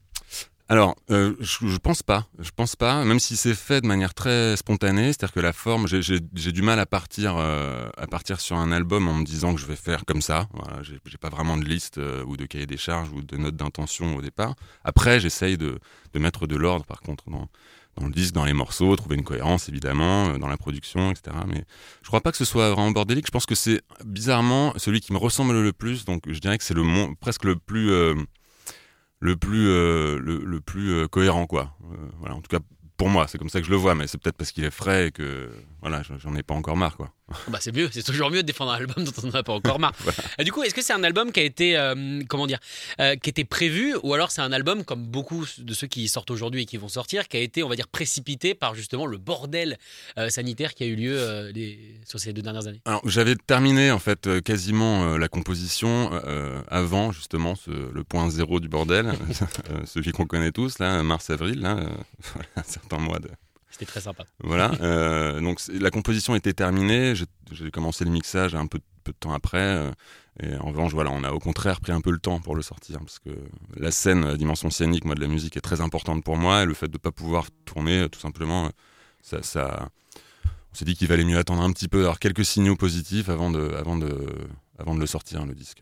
Alors, 0.74 0.96
euh, 1.12 1.36
je, 1.40 1.68
je 1.68 1.78
pense 1.78 2.02
pas. 2.02 2.26
Je 2.40 2.50
pense 2.50 2.76
pas, 2.76 3.06
même 3.06 3.20
si 3.20 3.38
c'est 3.38 3.54
fait 3.54 3.80
de 3.82 3.86
manière 3.86 4.16
très 4.16 4.58
spontanée. 4.58 5.10
C'est-à-dire 5.14 5.32
que 5.32 5.40
la 5.40 5.54
forme, 5.54 5.88
j'ai- 5.88 6.20
du 6.20 6.62
mal 6.64 6.80
à 6.80 6.88
partir, 6.88 7.36
euh, 7.38 7.88
à 7.96 8.08
partir 8.08 8.42
sur 8.42 8.58
un 8.58 8.72
album 8.72 9.08
en 9.08 9.14
me 9.14 9.24
disant 9.24 9.54
que 9.54 9.62
je 9.62 9.68
vais 9.68 9.76
faire 9.76 10.04
comme 10.04 10.24
ça. 10.24 10.48
Voilà, 10.52 10.82
j'ai 10.82 10.98
pas 11.22 11.30
vraiment 11.30 11.58
de 11.58 11.64
liste 11.64 12.00
euh, 12.00 12.24
ou 12.26 12.38
de 12.38 12.48
cahier 12.48 12.66
des 12.66 12.78
charges 12.78 13.10
ou 13.12 13.22
de 13.22 13.38
notes 13.38 13.56
d'intention 13.56 14.16
au 14.16 14.24
départ. 14.24 14.56
Après, 14.84 15.20
j'essaye 15.20 15.60
de, 15.60 15.78
de 16.12 16.20
mettre 16.20 16.48
de 16.48 16.56
l'ordre, 16.56 16.86
par 16.86 17.02
contre, 17.02 17.30
dans, 17.30 17.48
dans 17.98 18.08
le 18.08 18.12
disque, 18.12 18.34
dans 18.34 18.46
les 18.46 18.54
morceaux, 18.54 18.96
trouver 18.96 19.16
une 19.16 19.24
cohérence, 19.24 19.70
évidemment, 19.70 20.40
dans 20.40 20.48
la 20.48 20.58
production, 20.58 21.12
etc. 21.12 21.38
Mais 21.46 21.66
je 22.02 22.08
crois 22.08 22.22
pas 22.22 22.32
que 22.32 22.38
ce 22.38 22.46
soit 22.46 22.72
vraiment 22.72 22.90
bordélique. 22.90 23.28
Je 23.28 23.32
pense 23.32 23.46
que 23.46 23.54
c'est 23.54 23.84
bizarrement 24.06 24.74
celui 24.78 25.02
qui 25.02 25.14
me 25.14 25.20
ressemble 25.20 25.54
le 25.54 25.72
plus. 25.72 26.04
Donc, 26.06 26.24
je 26.28 26.40
dirais 26.40 26.58
que 26.58 26.64
c'est 26.64 26.74
le 26.74 27.14
presque 27.22 27.44
le 27.44 27.58
plus. 27.58 27.92
Le 29.24 29.38
plus 29.38 29.70
euh, 29.70 30.20
le, 30.20 30.40
le 30.44 30.60
plus 30.60 30.92
euh, 30.92 31.08
cohérent 31.08 31.48
quoi. 31.48 31.74
Euh, 31.94 31.96
voilà 32.20 32.36
en 32.36 32.42
tout 32.42 32.50
cas 32.50 32.60
pour 32.98 33.08
moi 33.08 33.26
c'est 33.30 33.38
comme 33.38 33.48
ça 33.48 33.62
que 33.62 33.66
je 33.66 33.72
le 33.72 33.78
vois 33.78 33.96
mais 33.96 34.06
c'est 34.06 34.18
peut-être 34.18 34.36
parce 34.36 34.52
qu'il 34.52 34.66
est 34.66 34.70
frais 34.70 35.08
et 35.08 35.12
que 35.12 35.50
voilà 35.84 36.02
j'en- 36.04 36.36
ai 36.36 36.42
pas 36.44 36.56
encore 36.56 36.76
marre 36.78 36.98
quoi. 36.98 37.12
Bah 37.48 37.60
c'est 37.62 37.74
mieux, 37.74 37.90
c'est 37.92 38.04
toujours 38.04 38.30
mieux 38.32 38.42
de 38.44 38.48
défendre 38.48 38.72
un 38.72 38.76
album 38.78 39.04
dont 39.04 39.12
on 39.24 39.28
n'a 39.28 39.44
pas 39.44 39.54
encore 39.54 39.80
marre. 39.80 39.94
Du 40.44 40.52
coup, 40.52 40.62
est-ce 40.64 40.74
que 40.74 40.82
c'est 40.82 40.94
un 40.94 41.04
album 41.04 41.32
qui 41.32 41.40
a 41.40 41.44
été, 41.44 41.78
euh, 41.78 42.22
comment 42.28 42.48
dire, 42.48 42.60
euh, 43.00 43.16
qui 43.16 43.30
était 43.30 43.46
prévu, 43.46 43.96
ou 44.04 44.14
alors 44.14 44.30
c'est 44.32 44.42
un 44.42 44.52
album 44.52 44.84
comme 44.84 45.06
beaucoup 45.06 45.46
de 45.58 45.74
ceux 45.74 45.88
qui 45.88 46.08
sortent 46.10 46.32
aujourd'hui 46.32 46.64
et 46.64 46.66
qui 46.66 46.78
vont 46.78 46.90
sortir, 46.90 47.28
qui 47.28 47.38
a 47.38 47.40
été, 47.40 47.64
on 47.64 47.70
va 47.70 47.76
dire, 47.76 47.88
précipité 47.88 48.56
par 48.56 48.76
justement 48.76 49.06
le 49.06 49.18
bordel 49.18 49.78
euh, 50.18 50.30
sanitaire 50.30 50.74
qui 50.74 50.84
a 50.84 50.88
eu 50.88 50.96
lieu 50.96 51.16
euh, 51.18 51.52
les- 51.54 51.96
sur 52.06 52.20
ces 52.20 52.34
deux 52.34 52.42
dernières 52.42 52.68
années? 52.68 52.82
Alors 52.86 53.02
j'avais 53.08 53.36
terminé 53.36 53.92
en 53.92 54.00
fait 54.00 54.42
quasiment 54.44 55.18
la 55.18 55.28
composition 55.30 56.12
avant 56.70 57.12
justement 57.12 57.56
ce, 57.56 57.72
le 57.72 58.04
point 58.04 58.30
zéro 58.30 58.60
du 58.60 58.68
bordel 58.70 59.12
celui 59.86 60.12
qu'on 60.12 60.26
connaît 60.26 60.52
tous 60.52 60.80
là 60.80 61.02
mars 61.04 61.30
avril 61.30 61.62
là 61.62 61.76
voilà, 62.34 62.50
un 62.58 62.64
certain 62.64 62.98
mois 62.98 63.20
de 63.20 63.30
C'était 63.74 63.86
très 63.86 64.02
sympa. 64.02 64.24
Voilà. 64.40 64.72
euh, 64.82 65.42
donc 65.42 65.60
la 65.70 65.90
composition 65.90 66.36
était 66.36 66.54
terminée. 66.54 67.14
J'ai- 67.16 67.26
commencé 67.72 68.06
le 68.06 68.12
mixage 68.12 68.56
un 68.56 68.68
peu, 68.68 68.80
peu 69.04 69.12
de 69.12 69.18
temps 69.20 69.34
après. 69.34 69.58
euh, 69.60 69.92
et 70.42 70.56
en 70.56 70.68
revanche, 70.68 70.92
voilà, 70.94 71.12
on 71.12 71.24
a 71.24 71.32
au 71.32 71.40
contraire 71.40 71.82
pris 71.82 71.92
un 71.92 72.02
peu 72.02 72.10
le 72.12 72.18
temps 72.20 72.40
pour 72.40 72.56
le 72.56 72.62
sortir 72.64 73.00
parce 73.00 73.20
que 73.20 73.30
la 73.76 73.92
scène, 73.92 74.26
la 74.26 74.38
dimension 74.38 74.70
scénique, 74.72 75.06
moi, 75.06 75.14
de 75.16 75.22
la 75.22 75.28
musique 75.28 75.58
est 75.58 75.62
très 75.62 75.82
importante 75.82 76.24
pour 76.24 76.38
moi. 76.38 76.64
Et 76.64 76.66
le 76.66 76.74
fait 76.74 76.88
de 76.88 76.94
ne 76.94 76.98
pas 77.00 77.12
pouvoir 77.12 77.48
tourner, 77.66 78.02
euh, 78.04 78.08
tout 78.08 78.20
simplement, 78.20 78.72
ça, 79.22 79.44
ça- 79.44 79.90
on 80.46 80.76
s'est 80.76 80.86
dit 80.86 80.96
qu'il 80.96 81.08
valait 81.08 81.26
mieux 81.26 81.38
attendre 81.38 81.62
un 81.62 81.72
petit 81.72 81.88
peu, 81.88 82.00
avoir 82.02 82.18
quelques 82.20 82.46
signaux 82.46 82.76
positifs 82.76 83.30
avant 83.30 83.52
de, 83.52 83.74
avant 83.74 83.96
de, 83.98 84.10
avant 84.84 84.96
de 84.96 85.00
le 85.00 85.08
sortir, 85.08 85.46
le 85.46 85.56
disque. 85.56 85.80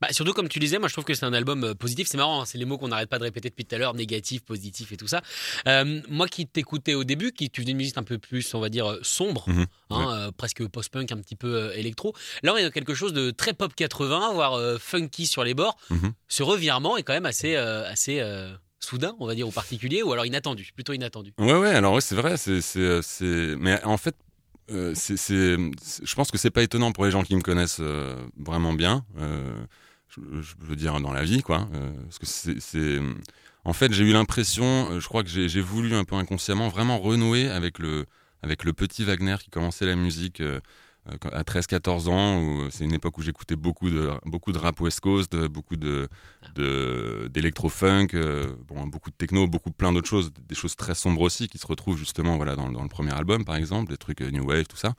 Bah, 0.00 0.08
surtout 0.10 0.32
comme 0.32 0.48
tu 0.48 0.58
disais, 0.58 0.78
moi 0.78 0.88
je 0.88 0.94
trouve 0.94 1.04
que 1.04 1.12
c'est 1.12 1.26
un 1.26 1.34
album 1.34 1.64
euh, 1.64 1.74
positif. 1.74 2.08
C'est 2.08 2.16
marrant, 2.16 2.40
hein, 2.40 2.44
c'est 2.46 2.56
les 2.56 2.64
mots 2.64 2.78
qu'on 2.78 2.88
n'arrête 2.88 3.10
pas 3.10 3.18
de 3.18 3.24
répéter 3.24 3.50
depuis 3.50 3.64
tout 3.66 3.74
à 3.74 3.78
l'heure, 3.78 3.92
négatif, 3.94 4.42
positif 4.42 4.90
et 4.90 4.96
tout 4.96 5.06
ça. 5.06 5.20
Euh, 5.66 6.00
moi 6.08 6.28
qui 6.28 6.46
t'écoutais 6.46 6.94
au 6.94 7.04
début, 7.04 7.32
qui 7.32 7.50
tu 7.50 7.60
faisais 7.60 7.72
une 7.72 7.76
musique 7.76 7.98
un 7.98 8.02
peu 8.02 8.18
plus, 8.18 8.54
on 8.54 8.60
va 8.60 8.70
dire, 8.70 8.90
euh, 8.90 9.00
sombre, 9.02 9.44
Mhm, 9.48 9.66
hein, 9.90 10.08
euh, 10.12 10.30
presque 10.34 10.66
post-punk, 10.66 11.12
un 11.12 11.18
petit 11.18 11.36
peu 11.36 11.54
euh, 11.54 11.76
électro. 11.76 12.14
Là, 12.42 12.54
on 12.54 12.56
est 12.56 12.64
dans 12.64 12.70
quelque 12.70 12.94
chose 12.94 13.12
de 13.12 13.30
très 13.30 13.52
pop 13.52 13.74
80, 13.74 14.32
voire 14.32 14.78
funky 14.80 15.26
sur 15.26 15.44
les 15.44 15.52
bords. 15.54 15.76
Mhm. 15.90 16.12
Ce 16.28 16.42
revirement 16.42 16.96
est 16.96 17.02
quand 17.02 17.12
même 17.14 17.26
assez, 17.26 17.56
assez 17.56 18.22
soudain, 18.80 19.14
on 19.18 19.26
va 19.26 19.34
dire, 19.34 19.46
au 19.46 19.50
particulier, 19.52 20.02
ou 20.02 20.12
alors 20.12 20.24
inattendu, 20.24 20.70
plutôt 20.74 20.92
inattendu. 20.94 21.34
Ouais, 21.38 21.52
ouais, 21.54 21.70
alors 21.70 21.94
ouais, 21.94 22.00
c'est 22.00 22.14
vrai, 22.14 22.36
c'est... 22.38 23.56
mais 23.58 23.82
en 23.84 23.96
fait, 23.98 24.14
euh, 24.70 24.92
c'est, 24.94 25.16
c'est, 25.16 25.56
je 25.56 26.14
pense 26.14 26.30
que 26.30 26.38
c'est 26.38 26.50
pas 26.50 26.62
étonnant 26.62 26.92
pour 26.92 27.04
les 27.04 27.10
gens 27.10 27.22
qui 27.22 27.34
me 27.36 27.40
connaissent 27.40 27.80
euh, 27.80 28.16
vraiment 28.38 28.72
bien, 28.72 29.04
euh, 29.18 29.64
je, 30.08 30.20
veux 30.60 30.76
dire 30.76 31.00
dans 31.00 31.12
la 31.12 31.24
vie, 31.24 31.42
quoi, 31.42 31.68
euh, 31.74 31.92
parce 32.04 32.18
que 32.18 32.26
c'est, 32.60 33.00
en 33.64 33.72
fait, 33.72 33.92
j'ai 33.92 34.04
eu 34.04 34.12
l'impression, 34.12 34.98
je 35.00 35.06
crois 35.06 35.22
que 35.22 35.28
j'ai, 35.28 35.48
j'ai 35.48 35.60
voulu 35.60 35.94
un 35.94 36.04
peu 36.04 36.16
inconsciemment 36.16 36.68
vraiment 36.68 36.98
renouer 36.98 37.48
avec 37.48 37.78
le, 37.78 38.06
avec 38.42 38.64
le 38.64 38.72
petit 38.72 39.04
Wagner 39.04 39.36
qui 39.40 39.50
commençait 39.50 39.86
la 39.86 39.96
musique. 39.96 40.42
Euh, 41.10 41.16
à 41.32 41.42
13-14 41.42 42.08
ans, 42.08 42.64
euh, 42.64 42.68
c'est 42.70 42.84
une 42.84 42.92
époque 42.92 43.18
où 43.18 43.22
j'écoutais 43.22 43.56
beaucoup 43.56 43.90
de, 43.90 44.10
beaucoup 44.24 44.52
de 44.52 44.58
rap 44.58 44.80
West 44.80 45.00
Coast, 45.00 45.34
euh, 45.34 45.48
beaucoup 45.48 45.76
de, 45.76 46.08
d'électro-funk, 47.28 48.08
bon, 48.66 48.86
beaucoup 48.86 49.10
de 49.10 49.14
techno, 49.16 49.46
beaucoup 49.46 49.70
plein 49.70 49.92
d'autres 49.92 50.08
choses, 50.08 50.32
des 50.48 50.54
choses 50.54 50.76
très 50.76 50.94
sombres 50.94 51.20
aussi 51.20 51.48
qui 51.48 51.58
se 51.58 51.66
retrouvent 51.66 51.98
justement 51.98 52.36
voilà, 52.36 52.56
dans, 52.56 52.68
le 52.68 52.88
premier 52.88 53.12
album 53.12 53.44
par 53.44 53.56
exemple, 53.56 53.90
des 53.90 53.96
trucs 53.96 54.20
New 54.20 54.44
Wave, 54.44 54.66
tout 54.66 54.76
ça. 54.76 54.94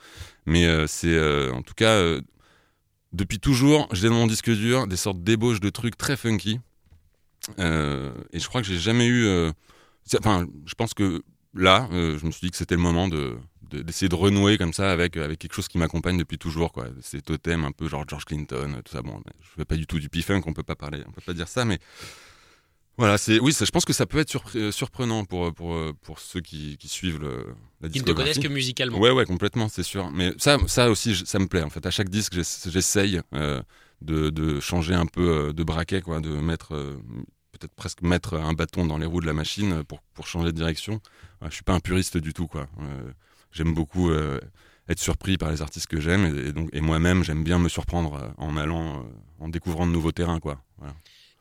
Mais 0.46 0.88
c'est 0.88 1.50
en 1.52 1.62
tout 1.62 1.74
cas, 1.74 2.02
depuis 3.14 3.40
toujours, 3.40 3.88
j'ai 3.92 4.08
dans 4.08 4.16
mon 4.16 4.28
disque 4.28 4.52
dur 4.52 4.88
des 4.88 4.96
sortes 4.96 5.24
d'ébauches 5.24 5.60
de 5.60 5.70
trucs 5.70 5.98
très 5.98 6.16
funky. 6.16 6.60
Et 7.58 7.62
je 8.40 8.48
crois 8.48 8.62
que 8.62 8.68
j'ai 8.68 8.78
jamais 8.78 9.08
eu. 9.08 9.28
Enfin, 10.18 10.48
je 10.66 10.74
pense 10.76 10.94
que 10.94 11.24
là, 11.54 11.90
je 11.92 12.26
me 12.26 12.32
suis 12.32 12.48
dit 12.48 12.52
que 12.52 12.58
c'était 12.58 12.76
le 12.76 12.82
moment 12.82 13.08
de- 13.08 13.38
d'essayer 13.70 14.10
de, 14.10 14.16
renouer 14.16 14.58
comme 14.58 14.74
ça 14.74 14.92
avec 14.92 15.16
avec 15.18 15.40
quelque 15.40 15.54
chose 15.54 15.68
qui 15.68 15.78
m'accompagne 15.78 16.18
depuis 16.18 16.38
toujours 16.38 16.72
quoi 16.72 16.88
ces 17.02 17.22
totems 17.22 17.66
un 17.66 17.72
peu 17.72 17.88
genre 17.88 18.04
George 18.08 18.26
Clinton 18.26 18.82
tout 18.84 18.92
ça 18.92 19.02
bon 19.02 19.22
je 19.42 19.48
fais 19.58 19.66
pas 19.66 19.76
du 19.76 19.88
tout 19.88 20.00
du 20.00 20.10
p-funk 20.10 20.42
on 20.46 20.54
peut 20.54 20.64
pas 20.64 20.76
parler 20.76 21.02
on 21.08 21.12
peut 21.12 21.22
pas 21.26 21.34
dire 21.34 21.48
ça 21.48 21.66
mais 21.66 21.80
voilà 22.98 23.18
c'est 23.18 23.40
oui 23.40 23.54
ça, 23.54 23.64
je 23.64 23.72
pense 23.72 23.86
que 23.86 23.94
ça 23.94 24.06
peut 24.06 24.18
être 24.20 24.30
surpre- 24.30 24.58
euh, 24.58 24.72
surprenant 24.72 25.24
pour 25.24 25.54
pour 25.54 25.78
pour 26.02 26.20
ceux 26.20 26.42
qui, 26.42 26.78
qui 26.78 26.90
suivent 26.90 27.20
le, 27.22 27.46
la 27.82 27.88
Qui 27.90 28.00
ne 28.00 28.04
te 28.06 28.12
connaissent 28.12 28.40
que 28.40 28.48
musicalement. 28.50 29.00
Ouais, 29.00 29.12
ouais, 29.12 29.26
complètement, 29.26 29.70
c'est 29.70 29.84
sûr. 29.84 30.12
Mais 30.12 30.34
ça, 30.38 30.58
ça 30.68 30.90
aussi, 30.90 31.16
je- 31.16 31.24
ça 31.24 31.40
me 31.40 31.48
plaît. 31.48 31.64
En 31.64 31.70
fait, 31.70 31.86
à 31.86 31.92
chaque 31.92 32.10
disque, 32.10 32.34
j'ess- 32.34 32.68
j'essaye 32.70 33.22
euh, 33.34 33.62
de, 34.02 34.30
de 34.30 34.60
changer 34.60 34.94
un 34.96 35.06
peu 35.06 35.30
euh, 35.50 35.54
de 35.54 35.64
braquet, 35.64 36.02
quoi, 36.02 36.20
de 36.20 36.30
mettre, 36.30 36.76
euh, 36.76 36.98
peut-être 37.54 37.74
presque 37.74 38.02
mettre 38.02 38.34
un 38.34 38.52
bâton 38.54 38.86
dans 38.86 38.98
les 38.98 39.06
roues 39.06 39.22
de 39.22 39.28
la 39.28 39.34
machine 39.34 39.84
pour, 39.86 40.02
pour 40.14 40.28
changer 40.28 40.48
de 40.52 40.58
direction. 40.58 40.96
Ouais, 41.42 41.48
je 41.50 41.54
suis 41.56 41.64
pas 41.64 41.74
un 41.74 41.80
puriste 41.80 42.18
du 42.18 42.34
tout, 42.34 42.48
quoi. 42.48 42.68
Euh, 42.82 43.12
j'aime 43.52 43.74
beaucoup 43.74 44.10
euh, 44.10 44.40
être 44.88 45.00
surpris 45.00 45.38
par 45.38 45.52
les 45.52 45.62
artistes 45.62 45.88
que 45.88 46.00
j'aime, 46.00 46.26
et, 46.26 46.78
et 46.78 46.82
moi-même, 46.82 47.24
j'aime 47.24 47.44
bien 47.44 47.60
me 47.60 47.70
surprendre 47.70 48.16
euh, 48.16 48.30
en 48.38 48.58
allant, 48.58 48.98
euh, 48.98 49.04
en 49.40 49.50
découvrant 49.50 49.86
de 49.86 49.92
nouveaux 49.92 50.12
terrains, 50.12 50.40
quoi. 50.40 50.62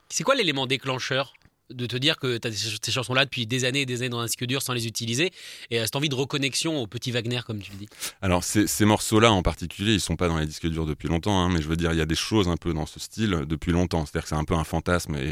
C'est 0.09 0.23
quoi 0.23 0.35
l'élément 0.35 0.67
déclencheur 0.67 1.33
de 1.69 1.85
te 1.85 1.97
dire 1.97 2.17
que 2.17 2.37
tu 2.37 2.47
as 2.47 2.51
ces 2.51 2.91
chansons-là 2.91 3.25
depuis 3.25 3.45
des 3.45 3.65
années 3.65 3.81
et 3.81 3.85
des 3.85 4.01
années 4.01 4.09
dans 4.09 4.19
un 4.19 4.25
disque 4.25 4.45
dur 4.45 4.61
sans 4.61 4.73
les 4.73 4.87
utiliser 4.87 5.31
et 5.69 5.79
cette 5.79 5.95
envie 5.95 6.09
de 6.09 6.15
reconnexion 6.15 6.81
au 6.81 6.87
petit 6.87 7.11
Wagner, 7.11 7.41
comme 7.45 7.59
tu 7.59 7.71
le 7.71 7.77
dis 7.77 7.89
Alors 8.21 8.43
ces, 8.43 8.85
morceaux-là 8.85 9.31
en 9.31 9.41
particulier, 9.41 9.93
ils 9.93 9.99
sont 9.99 10.15
pas 10.15 10.27
dans 10.27 10.37
les 10.37 10.45
disques 10.45 10.67
durs 10.67 10.85
depuis 10.85 11.07
longtemps, 11.07 11.39
hein, 11.39 11.49
mais 11.49 11.61
je 11.61 11.67
veux 11.67 11.75
dire, 11.75 11.91
il 11.91 11.97
y 11.97 12.01
a 12.01 12.05
des 12.05 12.15
choses 12.15 12.47
un 12.47 12.57
peu 12.57 12.73
dans 12.73 12.85
ce 12.85 12.99
style 12.99 13.45
depuis 13.47 13.71
longtemps. 13.71 14.05
C'est-à-dire 14.05 14.23
que 14.23 14.29
c'est 14.29 14.35
un 14.35 14.43
peu 14.43 14.55
un 14.55 14.63
fantasme 14.63 15.15
et, 15.15 15.31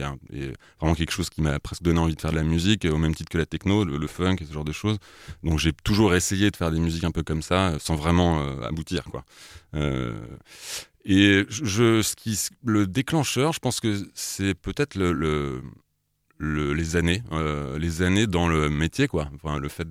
vraiment 0.79 0.95
quelque 0.95 1.11
chose 1.11 1.29
qui 1.29 1.41
m'a 1.41 1.59
presque 1.59 1.83
donné 1.83 1.99
envie 1.99 2.15
de 2.15 2.21
faire 2.21 2.31
de 2.31 2.35
la 2.35 2.43
musique, 2.43 2.85
au 2.85 2.97
même 2.97 3.15
titre 3.15 3.29
que 3.29 3.37
la 3.37 3.45
techno, 3.45 3.83
le, 3.83 4.07
funk 4.07 4.37
et 4.41 4.45
ce 4.45 4.53
genre 4.53 4.65
de 4.65 4.71
choses. 4.71 4.97
Donc 5.43 5.59
j'ai 5.59 5.73
toujours 5.73 6.15
essayé 6.15 6.49
de 6.51 6.55
faire 6.55 6.71
des 6.71 6.79
musiques 6.79 7.03
un 7.03 7.11
peu 7.11 7.23
comme 7.23 7.41
ça, 7.41 7.69
euh, 7.69 7.79
sans 7.79 7.95
vraiment 7.95 8.39
euh, 8.39 8.61
aboutir, 8.61 9.03
quoi. 9.05 9.25
Euh, 9.75 10.15
et 11.09 11.45
je, 11.49 12.01
ce 12.01 12.15
qui, 12.15 12.37
le 12.65 12.85
déclencheur, 12.85 13.53
je 13.53 13.59
pense 13.59 13.79
que 13.79 14.09
c'est 14.13 14.53
peut-être 14.53 14.95
le, 14.95 15.61
le- 16.37 16.73
les 16.73 16.95
années, 16.95 17.23
euh, 17.31 17.77
les 17.79 18.01
années 18.01 18.27
dans 18.27 18.47
le 18.47 18.69
métier, 18.69 19.07
quoi. 19.07 19.29
Enfin, 19.35 19.57
le 19.59 19.69
fait 19.69 19.87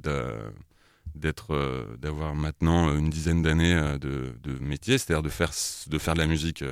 d'être, 1.15 1.55
euh, 1.55 1.97
d'avoir 1.99 2.35
maintenant 2.35 2.95
une 2.97 3.11
dizaine 3.11 3.43
d'années 3.43 3.75
euh, 3.75 3.99
de, 3.99 4.35
de 4.43 4.59
métier, 4.63 4.99
c'est-à-dire 4.99 5.23
de 5.23 5.29
faire, 5.29 5.51
de 5.89 5.99
faire 5.99 6.15
de 6.15 6.19
la 6.21 6.27
musique 6.27 6.63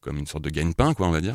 comme 0.00 0.18
une 0.18 0.26
sorte 0.26 0.44
de 0.44 0.50
gagne-pain, 0.50 0.92
quoi, 0.92 1.08
on 1.08 1.10
va 1.10 1.22
dire. 1.22 1.34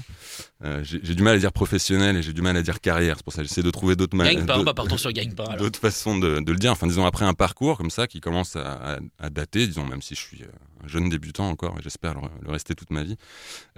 Euh, 0.63 0.83
j'ai 0.83 1.15
du 1.15 1.23
mal 1.23 1.35
à 1.35 1.39
dire 1.39 1.51
professionnel 1.51 2.15
et 2.17 2.21
j'ai 2.21 2.33
du 2.33 2.43
mal 2.43 2.55
à 2.55 2.61
dire 2.61 2.79
carrière. 2.81 3.15
C'est 3.17 3.23
pour 3.23 3.33
ça 3.33 3.41
que 3.41 3.47
j'essaie 3.47 3.63
de 3.63 3.71
trouver 3.71 3.95
d'autres 3.95 4.15
ma- 4.15 4.25
Gagne 4.31 4.45
pas, 4.45 4.53
d'autres- 4.57 4.65
bah 4.65 4.73
partons 4.75 4.97
sur 4.97 5.11
gagne 5.11 5.33
pas. 5.33 5.45
alors. 5.45 5.57
d'autres 5.57 5.79
façons 5.79 6.19
de, 6.19 6.39
de 6.39 6.51
le 6.51 6.57
dire. 6.59 6.71
Enfin, 6.71 6.85
disons, 6.85 7.03
après 7.03 7.25
un 7.25 7.33
parcours 7.33 7.77
comme 7.79 7.89
ça 7.89 8.05
qui 8.05 8.19
commence 8.21 8.55
à, 8.55 8.97
à- 8.97 8.99
à 9.17 9.29
dater, 9.31 9.65
disons, 9.65 9.85
même 9.87 10.03
si 10.03 10.13
je 10.13 10.19
suis 10.19 10.43
un 10.83 10.87
jeune 10.87 11.09
débutant 11.09 11.49
encore, 11.49 11.77
et 11.79 11.81
j'espère 11.81 12.13
le, 12.13 12.27
le 12.43 12.51
rester 12.51 12.75
toute 12.75 12.91
ma 12.91 13.01
vie. 13.01 13.17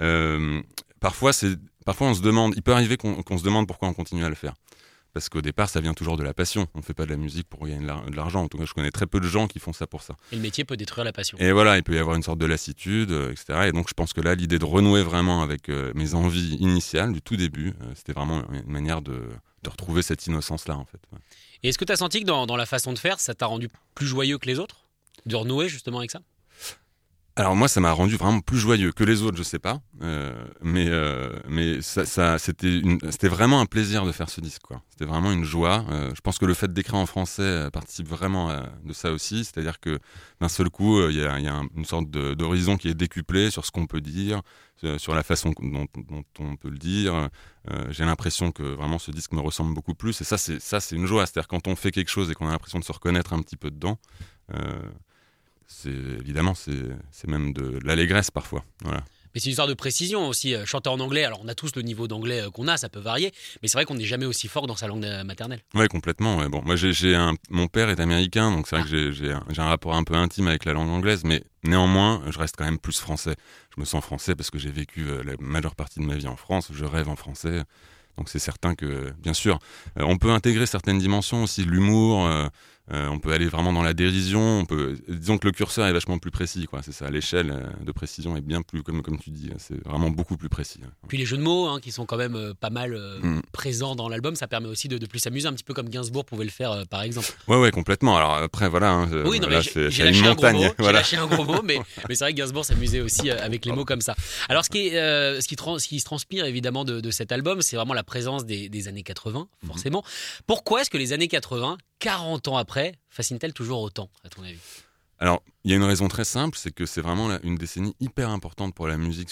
euh, 0.01 0.61
parfois, 1.01 1.31
parfois, 1.85 2.07
on 2.07 2.13
se 2.13 2.21
demande, 2.21 2.53
il 2.55 2.61
peut 2.61 2.71
arriver 2.71 2.95
qu'on, 2.95 3.37
se 3.37 3.43
demande 3.43 3.67
pourquoi 3.67 3.89
on 3.89 3.93
continue 3.93 4.23
à 4.23 4.29
le 4.29 4.35
faire. 4.35 4.53
Parce 5.13 5.27
qu'au 5.27 5.41
départ, 5.41 5.67
ça 5.67 5.81
vient 5.81 5.93
toujours 5.93 6.15
de 6.15 6.23
la 6.23 6.33
passion. 6.33 6.67
On 6.73 6.77
ne 6.77 6.83
fait 6.83 6.93
pas 6.93 7.03
de 7.03 7.09
la 7.09 7.17
musique 7.17 7.45
pour 7.49 7.67
gagner 7.67 7.81
de 7.81 7.85
l'ar- 7.87 8.05
de 8.09 8.15
l'argent. 8.15 8.43
En 8.43 8.47
tout 8.47 8.57
cas, 8.57 8.63
je 8.63 8.73
connais 8.73 8.91
très 8.91 9.07
peu 9.07 9.19
de 9.19 9.27
gens 9.27 9.47
qui 9.47 9.59
font 9.59 9.73
ça 9.73 9.85
pour 9.85 10.03
ça. 10.03 10.15
Et 10.31 10.37
le 10.37 10.41
métier 10.41 10.63
peut 10.63 10.77
détruire 10.77 11.03
la 11.03 11.11
passion. 11.11 11.37
Et 11.37 11.51
voilà, 11.51 11.75
il 11.75 11.83
peut 11.83 11.93
y 11.93 11.97
avoir 11.97 12.15
une 12.15 12.23
sorte 12.23 12.39
de 12.39 12.45
lassitude, 12.45 13.11
euh, 13.11 13.29
etc. 13.31 13.67
Et 13.67 13.71
donc, 13.73 13.89
je 13.89 13.93
pense 13.93 14.13
que 14.13 14.21
là, 14.21 14.35
l'idée 14.35 14.57
de 14.57 14.63
renouer 14.63 15.03
vraiment 15.03 15.41
avec 15.43 15.67
euh, 15.67 15.91
mes 15.95 16.13
envies 16.13 16.55
initiales 16.61 17.11
du 17.11 17.21
tout 17.21 17.35
début, 17.35 17.73
euh, 17.81 17.91
c'était 17.93 18.13
vraiment 18.13 18.41
une 18.53 18.71
manière 18.71 19.01
de, 19.01 19.27
de 19.63 19.69
retrouver 19.69 20.01
cette 20.01 20.25
innocence-là, 20.27 20.77
en 20.77 20.85
fait. 20.85 21.01
Et 21.63 21.67
est-ce 21.69 21.77
que 21.77 21.83
tu 21.83 21.91
as 21.91 21.97
senti 21.97 22.21
que 22.21 22.25
dans, 22.25 22.45
dans 22.45 22.55
la 22.55 22.65
façon 22.65 22.93
de 22.93 22.97
faire, 22.99 23.19
ça 23.19 23.33
t'a 23.33 23.47
rendu 23.47 23.67
plus 23.95 24.07
joyeux 24.07 24.37
que 24.37 24.47
les 24.47 24.59
autres? 24.59 24.85
De 25.25 25.35
renouer 25.35 25.67
justement 25.67 25.97
avec 25.99 26.11
ça? 26.11 26.21
Alors 27.41 27.55
moi, 27.55 27.67
ça 27.67 27.79
m'a 27.81 27.91
rendu 27.91 28.17
vraiment 28.17 28.39
plus 28.39 28.59
joyeux 28.59 28.91
que 28.91 29.03
les 29.03 29.23
autres, 29.23 29.35
je 29.35 29.41
sais 29.41 29.57
pas, 29.57 29.81
Euh, 30.03 30.31
mais 30.61 30.85
euh, 30.89 31.31
mais 31.49 31.81
ça, 31.81 32.37
c'était 32.37 32.81
c'était 33.09 33.27
vraiment 33.29 33.59
un 33.61 33.65
plaisir 33.65 34.05
de 34.05 34.11
faire 34.11 34.29
ce 34.29 34.41
disque, 34.41 34.61
quoi. 34.61 34.83
C'était 34.91 35.05
vraiment 35.05 35.31
une 35.31 35.43
joie. 35.43 35.83
Euh, 35.89 36.11
je 36.15 36.21
pense 36.21 36.37
que 36.37 36.45
le 36.45 36.53
fait 36.53 36.71
d'écrire 36.71 36.95
en 36.99 37.07
français 37.07 37.67
participe 37.73 38.07
vraiment 38.07 38.49
à- 38.51 38.69
de 38.83 38.93
ça 38.93 39.11
aussi, 39.11 39.43
c'est-à-dire 39.43 39.79
que 39.79 39.97
d'un 40.39 40.49
seul 40.49 40.69
coup, 40.69 41.01
il 41.09 41.15
y 41.17 41.23
a, 41.25 41.35
une 41.75 41.85
sorte 41.85 42.11
d'horizon 42.11 42.77
qui 42.77 42.89
est 42.89 42.93
décuplé 42.93 43.49
sur 43.49 43.65
ce 43.65 43.71
qu'on 43.71 43.87
peut 43.87 44.01
dire, 44.01 44.41
sur 44.97 45.15
la 45.15 45.23
façon 45.23 45.51
dont, 45.59 45.87
dont 45.95 46.23
on 46.39 46.55
peut 46.57 46.69
le 46.69 46.77
dire. 46.77 47.29
J'ai 47.89 48.05
l'impression 48.05 48.51
que 48.51 48.63
vraiment 48.63 48.99
ce 48.99 49.09
disque 49.11 49.31
me 49.33 49.41
ressemble 49.41 49.73
beaucoup 49.73 49.95
plus, 49.95 50.19
et 50.21 50.23
ça, 50.25 50.37
c'est 50.37 50.59
ça, 50.61 50.79
c'est 50.79 50.95
une 50.95 51.07
joie. 51.07 51.25
C'est-à-dire 51.25 51.47
quand 51.47 51.67
on 51.67 51.75
fait 51.75 51.91
quelque 51.91 52.11
chose 52.11 52.29
et 52.29 52.35
qu'on 52.35 52.47
a 52.47 52.51
l'impression 52.51 52.79
de 52.79 52.83
se 52.85 52.91
reconnaître 52.91 53.33
un 53.33 53.41
petit 53.41 53.57
peu 53.57 53.71
dedans. 53.71 53.97
C'est 55.71 55.89
évidemment 56.19 56.53
c'est 56.53 56.83
c'est 57.11 57.29
même 57.29 57.53
de 57.53 57.79
l'allégresse 57.83 58.29
parfois 58.31 58.63
voilà 58.83 59.03
Mais 59.33 59.39
c'est 59.39 59.45
une 59.45 59.51
histoire 59.51 59.67
de 59.69 59.73
précision 59.73 60.27
aussi. 60.27 60.53
Euh, 60.53 60.65
Chanter 60.65 60.89
en 60.89 60.99
anglais, 60.99 61.23
alors 61.23 61.39
on 61.43 61.47
a 61.47 61.55
tous 61.55 61.73
le 61.77 61.81
niveau 61.83 62.07
d'anglais 62.09 62.41
euh, 62.41 62.49
qu'on 62.49 62.67
a, 62.67 62.75
ça 62.75 62.89
peut 62.89 62.99
varier, 62.99 63.31
mais 63.61 63.69
c'est 63.69 63.77
vrai 63.77 63.85
qu'on 63.85 63.95
n'est 63.95 64.03
jamais 64.03 64.25
aussi 64.25 64.49
fort 64.49 64.67
dans 64.67 64.75
sa 64.75 64.87
langue 64.87 65.05
euh, 65.05 65.23
maternelle. 65.23 65.61
ouais 65.73 65.87
complètement 65.87 66.37
ouais. 66.37 66.49
bon 66.49 66.61
moi 66.65 66.75
j'ai 66.75 66.91
j'ai 66.91 67.15
un 67.15 67.33
mon 67.49 67.67
père 67.67 67.89
est 67.89 68.01
américain 68.01 68.51
donc 68.51 68.67
c'est 68.67 68.75
vrai 68.75 68.83
que 68.83 68.89
j'ai 68.89 69.13
j'ai 69.13 69.31
un, 69.31 69.43
j'ai 69.49 69.61
un 69.61 69.67
rapport 69.67 69.95
un 69.95 70.03
peu 70.03 70.15
intime 70.15 70.47
avec 70.47 70.65
la 70.65 70.73
langue 70.73 70.89
anglaise 70.89 71.23
mais 71.23 71.43
néanmoins 71.63 72.21
je 72.29 72.37
reste 72.37 72.55
quand 72.57 72.65
même 72.65 72.79
plus 72.79 72.99
français 72.99 73.35
je 73.73 73.79
me 73.79 73.85
sens 73.85 74.03
français 74.03 74.35
parce 74.35 74.51
que 74.51 74.59
j'ai 74.59 74.71
vécu 74.71 75.05
la 75.23 75.33
majeure 75.39 75.75
partie 75.75 75.99
de 76.01 76.05
ma 76.05 76.15
vie 76.15 76.27
en 76.27 76.35
France 76.35 76.67
je 76.73 76.83
rêve 76.85 77.07
en 77.07 77.15
français 77.15 77.63
donc 78.17 78.29
c'est 78.29 78.39
certain 78.39 78.75
que 78.75 79.11
bien 79.21 79.33
sûr 79.33 79.59
euh, 79.99 80.03
on 80.03 80.17
peut 80.17 80.31
intégrer 80.31 80.65
certaines 80.65 80.99
dimensions 80.99 81.43
aussi 81.43 81.63
l'humour 81.63 82.25
euh, 82.25 82.47
euh, 82.91 83.07
on 83.09 83.19
peut 83.19 83.31
aller 83.31 83.45
vraiment 83.47 83.71
dans 83.71 83.83
la 83.83 83.93
dérision 83.93 84.41
on 84.59 84.65
peut 84.65 84.97
disons 85.07 85.37
que 85.37 85.47
le 85.47 85.53
curseur 85.53 85.85
est 85.85 85.93
vachement 85.93 86.17
plus 86.17 86.31
précis 86.31 86.65
quoi 86.65 86.81
c'est 86.83 86.91
ça 86.91 87.09
l'échelle 87.09 87.53
de 87.85 87.91
précision 87.91 88.35
est 88.35 88.41
bien 88.41 88.61
plus 88.63 88.81
comme 88.83 89.01
comme 89.03 89.17
tu 89.19 89.29
dis 89.29 89.49
c'est 89.59 89.81
vraiment 89.85 90.09
beaucoup 90.09 90.35
plus 90.35 90.49
précis 90.49 90.79
hein. 90.83 90.89
Puis 91.07 91.17
les 91.17 91.25
jeux 91.25 91.37
de 91.37 91.41
mots, 91.43 91.67
hein, 91.67 91.79
qui 91.81 91.91
sont 91.91 92.05
quand 92.05 92.17
même 92.17 92.53
pas 92.59 92.69
mal 92.69 92.91
Mm. 93.21 93.41
présents 93.51 93.95
dans 93.95 94.07
l'album, 94.09 94.35
ça 94.35 94.47
permet 94.47 94.67
aussi 94.67 94.87
de, 94.87 94.97
de 94.97 95.05
plus 95.05 95.19
s'amuser, 95.19 95.47
un 95.47 95.53
petit 95.53 95.63
peu 95.63 95.73
comme 95.73 95.89
Gainsbourg 95.89 96.25
pouvait 96.25 96.45
le 96.45 96.49
faire 96.51 96.83
par 96.89 97.01
exemple. 97.03 97.27
Ouais, 97.47 97.57
ouais, 97.59 97.69
complètement. 97.71 98.17
Alors 98.17 98.35
après, 98.35 98.69
voilà, 98.69 98.91
hein, 98.91 99.09
Oui, 99.25 99.39
non, 99.39 99.47
là, 99.49 99.61
c'est 99.61 99.89
une 99.89 100.15
un 100.25 100.29
montagne. 100.29 100.55
mot, 100.55 100.61
j'ai 100.63 100.73
Voilà. 100.79 100.99
lâché 100.99 101.17
un 101.17 101.27
gros 101.27 101.43
mot, 101.43 101.61
mais, 101.63 101.79
mais 102.09 102.15
c'est 102.15 102.23
vrai 102.23 102.31
que 102.33 102.37
Gainsbourg 102.37 102.63
s'amusait 102.65 103.01
aussi 103.01 103.29
avec 103.29 103.65
les 103.65 103.71
mots 103.73 103.85
comme 103.85 104.01
ça. 104.01 104.15
Alors, 104.49 104.63
ce 104.65 104.69
qui, 104.69 104.87
est, 104.87 104.97
euh, 104.97 105.41
ce 105.41 105.47
qui, 105.47 105.55
trans- 105.57 105.77
ce 105.79 105.87
qui 105.87 105.99
se 105.99 106.05
transpire 106.05 106.45
évidemment 106.45 106.85
de, 106.85 107.01
de 107.01 107.11
cet 107.11 107.31
album, 107.31 107.61
c'est 107.61 107.75
vraiment 107.75 107.93
la 107.93 108.00
présence 108.03 108.45
des, 108.45 108.69
des 108.69 108.87
années 108.87 109.03
80, 109.03 109.47
Mhm. 109.63 109.67
forcément. 109.67 110.03
Pourquoi 110.47 110.81
est-ce 110.81 110.89
que 110.89 110.97
les 110.97 111.13
années 111.13 111.27
80, 111.27 111.77
40 111.99 112.47
ans 112.47 112.57
après, 112.57 112.95
fascinent-elles 113.09 113.53
toujours 113.53 113.81
autant, 113.81 114.09
à 114.23 114.29
ton 114.29 114.43
avis? 114.43 114.59
Alors, 115.19 115.43
il 115.63 115.69
y 115.69 115.73
a 115.75 115.77
une 115.77 115.83
raison 115.83 116.07
très 116.07 116.23
simple, 116.25 116.57
c'est 116.57 116.71
que 116.73 116.87
c'est 116.87 117.01
vraiment 117.01 117.27
la- 117.27 117.39
une 117.43 117.55
décennie 117.55 117.95
hyper 117.99 118.29
importante 118.31 118.73
pour 118.73 118.87
la 118.87 118.97
musique 118.97 119.29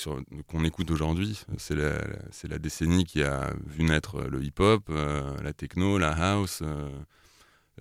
qu'on 0.48 0.64
écoute 0.64 0.92
aujourd'hui. 0.92 1.42
C'est 1.58 1.74
la, 1.74 1.94
la- 1.98 2.48
la 2.48 2.60
décennie 2.60 3.06
qui 3.06 3.24
a 3.24 3.52
vu 3.66 3.84
naître 3.84 4.18
euh, 4.18 4.28
le 4.30 4.44
hip-hop, 4.44 4.84
euh, 4.92 5.36
la 5.42 5.52
techno, 5.52 5.98
la 5.98 6.12
house. 6.12 6.60
euh, 6.62 6.90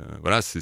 euh, 0.01 0.05
voilà, 0.23 0.41
c'est 0.41 0.61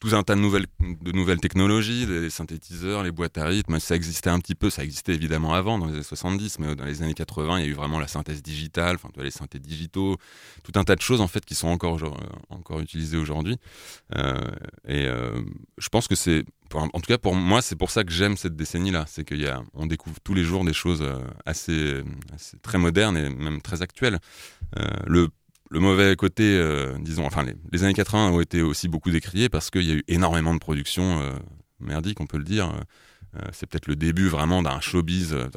tout 0.00 0.14
un 0.14 0.22
tas 0.22 0.34
de 0.34 0.40
nouvelles, 0.40 0.66
de 0.80 1.12
nouvelles 1.12 1.40
technologies, 1.40 2.06
les 2.06 2.30
synthétiseurs, 2.30 3.02
les 3.02 3.12
boîtes 3.12 3.38
à 3.38 3.46
rythme. 3.46 3.78
Ça 3.80 3.94
existait 3.96 4.30
un 4.30 4.38
petit 4.40 4.54
peu, 4.54 4.70
ça 4.70 4.84
existait 4.84 5.14
évidemment 5.14 5.54
avant, 5.54 5.78
dans 5.78 5.86
les 5.86 5.94
années 5.94 6.02
70, 6.02 6.58
mais 6.58 6.74
dans 6.74 6.84
les 6.84 7.02
années 7.02 7.14
80, 7.14 7.58
il 7.58 7.64
y 7.64 7.68
a 7.68 7.70
eu 7.70 7.74
vraiment 7.74 7.98
la 7.98 8.08
synthèse 8.08 8.42
digitale, 8.42 8.96
enfin, 8.96 9.10
les 9.22 9.30
synthés 9.30 9.58
digitaux, 9.58 10.16
tout 10.62 10.72
un 10.76 10.84
tas 10.84 10.96
de 10.96 11.00
choses 11.00 11.20
en 11.20 11.28
fait 11.28 11.44
qui 11.44 11.54
sont 11.54 11.68
encore, 11.68 12.02
euh, 12.02 12.10
encore 12.50 12.80
utilisées 12.80 13.16
aujourd'hui. 13.16 13.56
Euh, 14.16 14.40
et 14.86 15.06
euh, 15.06 15.40
je 15.78 15.88
pense 15.88 16.08
que 16.08 16.14
c'est, 16.14 16.44
en 16.74 16.88
tout 16.88 17.08
cas 17.08 17.18
pour 17.18 17.34
moi, 17.34 17.62
c'est 17.62 17.76
pour 17.76 17.90
ça 17.90 18.04
que 18.04 18.12
j'aime 18.12 18.36
cette 18.36 18.56
décennie-là. 18.56 19.04
C'est 19.06 19.24
qu'il 19.24 19.40
y 19.40 19.46
a, 19.46 19.62
on 19.74 19.86
découvre 19.86 20.18
tous 20.22 20.34
les 20.34 20.44
jours 20.44 20.64
des 20.64 20.72
choses 20.72 21.02
euh, 21.02 21.18
assez, 21.46 22.02
très 22.62 22.78
modernes 22.78 23.16
et 23.16 23.28
même 23.30 23.60
très 23.60 23.82
actuelles. 23.82 24.18
Euh, 24.78 24.86
le 25.06 25.28
le 25.70 25.80
mauvais 25.80 26.16
côté, 26.16 26.56
euh, 26.56 26.96
disons, 27.00 27.26
enfin, 27.26 27.44
les, 27.72 27.84
années 27.84 27.94
80 27.94 28.30
ont 28.30 28.40
été 28.40 28.62
aussi 28.62 28.88
beaucoup 28.88 29.10
décriées 29.10 29.48
parce 29.48 29.70
qu'il 29.70 29.82
y 29.82 29.92
a 29.92 29.94
eu 29.94 30.04
énormément 30.08 30.54
de 30.54 30.58
productions 30.58 31.20
euh, 31.20 31.32
merdiques, 31.80 32.20
on 32.20 32.26
peut 32.26 32.38
le 32.38 32.44
dire. 32.44 32.72
Euh, 33.36 33.40
c'est 33.52 33.66
peut-être 33.66 33.86
le 33.86 33.96
début 33.96 34.28
vraiment 34.28 34.62
d'un 34.62 34.80
showbiz, 34.80 35.34
euh, 35.34 35.48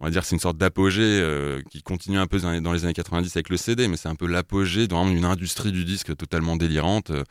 on 0.00 0.04
va 0.04 0.10
dire 0.10 0.24
c'est 0.24 0.36
une 0.36 0.40
sorte 0.40 0.58
d'apogée 0.58 1.02
euh, 1.02 1.62
qui 1.70 1.82
continue 1.82 2.18
un 2.18 2.26
peu 2.26 2.38
dans 2.38 2.72
les, 2.72 2.84
années 2.84 2.92
90 2.92 3.36
avec 3.36 3.48
le 3.48 3.56
CD, 3.56 3.88
mais 3.88 3.96
c'est 3.96 4.08
un 4.08 4.14
peu 4.14 4.26
l'apogée 4.26 4.86
d'une 4.86 5.08
une 5.08 5.24
industrie 5.24 5.72
du 5.72 5.84
disque 5.84 6.14
totalement 6.16 6.56
délirante. 6.56 7.10
euh, 7.10 7.24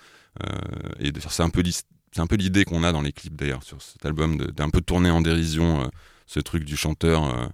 et 0.99 1.11
c'est 1.29 1.43
un 1.43 1.49
peu 1.49 2.35
l'idée 2.35 2.65
qu'on 2.65 2.83
a 2.83 2.91
dans 2.91 3.01
les 3.01 3.11
clips 3.11 3.35
d'ailleurs 3.35 3.63
sur 3.63 3.81
cet 3.81 4.05
album 4.05 4.37
d'un 4.37 4.69
peu 4.69 4.81
tourner 4.81 5.09
en 5.09 5.21
dérision 5.21 5.81
euh, 5.81 5.87
ce 6.25 6.39
truc 6.39 6.63
du 6.63 6.75
chanteur. 6.75 7.51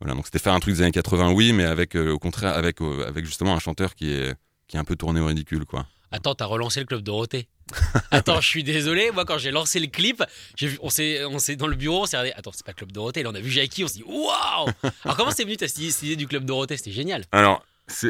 Voilà, 0.00 0.14
donc 0.14 0.26
c'était 0.26 0.38
faire 0.38 0.54
un 0.54 0.60
truc 0.60 0.74
des 0.74 0.82
années 0.82 0.92
80, 0.92 1.32
oui, 1.32 1.52
mais 1.52 1.64
avec 1.64 1.96
euh, 1.96 2.12
au 2.12 2.18
contraire 2.18 2.54
avec 2.54 2.80
euh, 2.80 3.06
avec 3.06 3.24
justement 3.24 3.54
un 3.54 3.58
chanteur 3.58 3.94
qui 3.94 4.12
est 4.12 4.34
qui 4.68 4.76
est 4.76 4.80
un 4.80 4.84
peu 4.84 4.96
tourné 4.96 5.20
au 5.20 5.26
ridicule, 5.26 5.64
quoi. 5.64 5.86
Attends, 6.12 6.34
t'as 6.34 6.46
relancé 6.46 6.80
le 6.80 6.86
club 6.86 7.02
Dorothée. 7.02 7.48
Attends, 8.10 8.40
je 8.40 8.46
suis 8.46 8.62
désolé. 8.62 9.10
Moi, 9.10 9.24
quand 9.24 9.38
j'ai 9.38 9.50
lancé 9.50 9.80
le 9.80 9.88
clip, 9.88 10.22
j'ai 10.56 10.68
vu, 10.68 10.78
on 10.80 10.88
s'est, 10.88 11.24
on 11.24 11.38
s'est 11.38 11.56
dans 11.56 11.66
le 11.66 11.74
bureau, 11.74 12.02
on 12.02 12.06
s'est 12.06 12.16
regardé. 12.16 12.38
Attends, 12.38 12.52
c'est 12.54 12.64
pas 12.64 12.72
Club 12.72 12.92
Dorothée. 12.92 13.22
Là, 13.22 13.30
on 13.32 13.34
a 13.34 13.40
vu 13.40 13.50
Jackie, 13.50 13.84
on 13.84 13.88
s'est 13.88 13.98
dit 13.98 14.04
waouh. 14.04 14.68
Alors, 15.04 15.16
comment 15.16 15.30
c'est 15.32 15.44
venu 15.44 15.56
cette 15.58 15.76
idée 15.78 16.16
du 16.16 16.28
club 16.28 16.44
Dorothée? 16.44 16.76
C'était 16.76 16.92
génial. 16.92 17.24
Alors, 17.32 17.64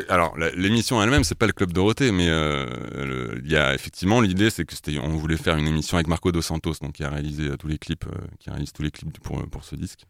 alors 0.08 0.36
l'émission 0.56 1.02
elle-même, 1.02 1.22
c'est 1.24 1.34
pas 1.34 1.46
le 1.46 1.52
club 1.52 1.72
Dorothée, 1.72 2.10
mais 2.10 2.28
euh, 2.28 3.38
il 3.44 3.50
y 3.50 3.56
a 3.56 3.74
effectivement 3.74 4.20
l'idée, 4.22 4.48
c'est 4.50 4.64
que 4.64 4.74
c'était, 4.74 4.98
on 4.98 5.16
voulait 5.16 5.36
faire 5.36 5.56
une 5.56 5.66
émission 5.68 5.96
avec 5.98 6.06
Marco 6.08 6.32
dos 6.32 6.40
Santos, 6.42 6.74
donc 6.80 6.92
qui 6.94 7.04
a 7.04 7.10
réalisé 7.10 7.48
euh, 7.50 7.56
tous 7.56 7.68
les 7.68 7.76
clips, 7.78 8.06
euh, 8.06 8.26
qui 8.38 8.48
réalise 8.50 8.72
tous 8.72 8.82
les 8.82 8.90
clips 8.90 9.18
pour 9.20 9.46
pour 9.48 9.64
ce 9.64 9.76
disque. 9.76 10.06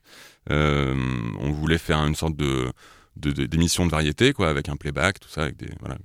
Euh, 0.50 0.94
on 1.40 1.50
voulait 1.50 1.78
faire 1.78 1.98
une 2.06 2.14
sorte 2.14 2.36
de 2.36 2.72
de- 3.16 3.32
de- 3.32 3.46
d'émission 3.46 3.86
de, 3.86 3.90
variété, 3.90 4.32
quoi, 4.34 4.48
avec 4.50 4.68
un 4.68 4.76
playback, 4.76 5.18
tout 5.20 5.28
ça, 5.28 5.42
avec 5.42 5.56
des 5.56 5.70
voilà. 5.80 5.96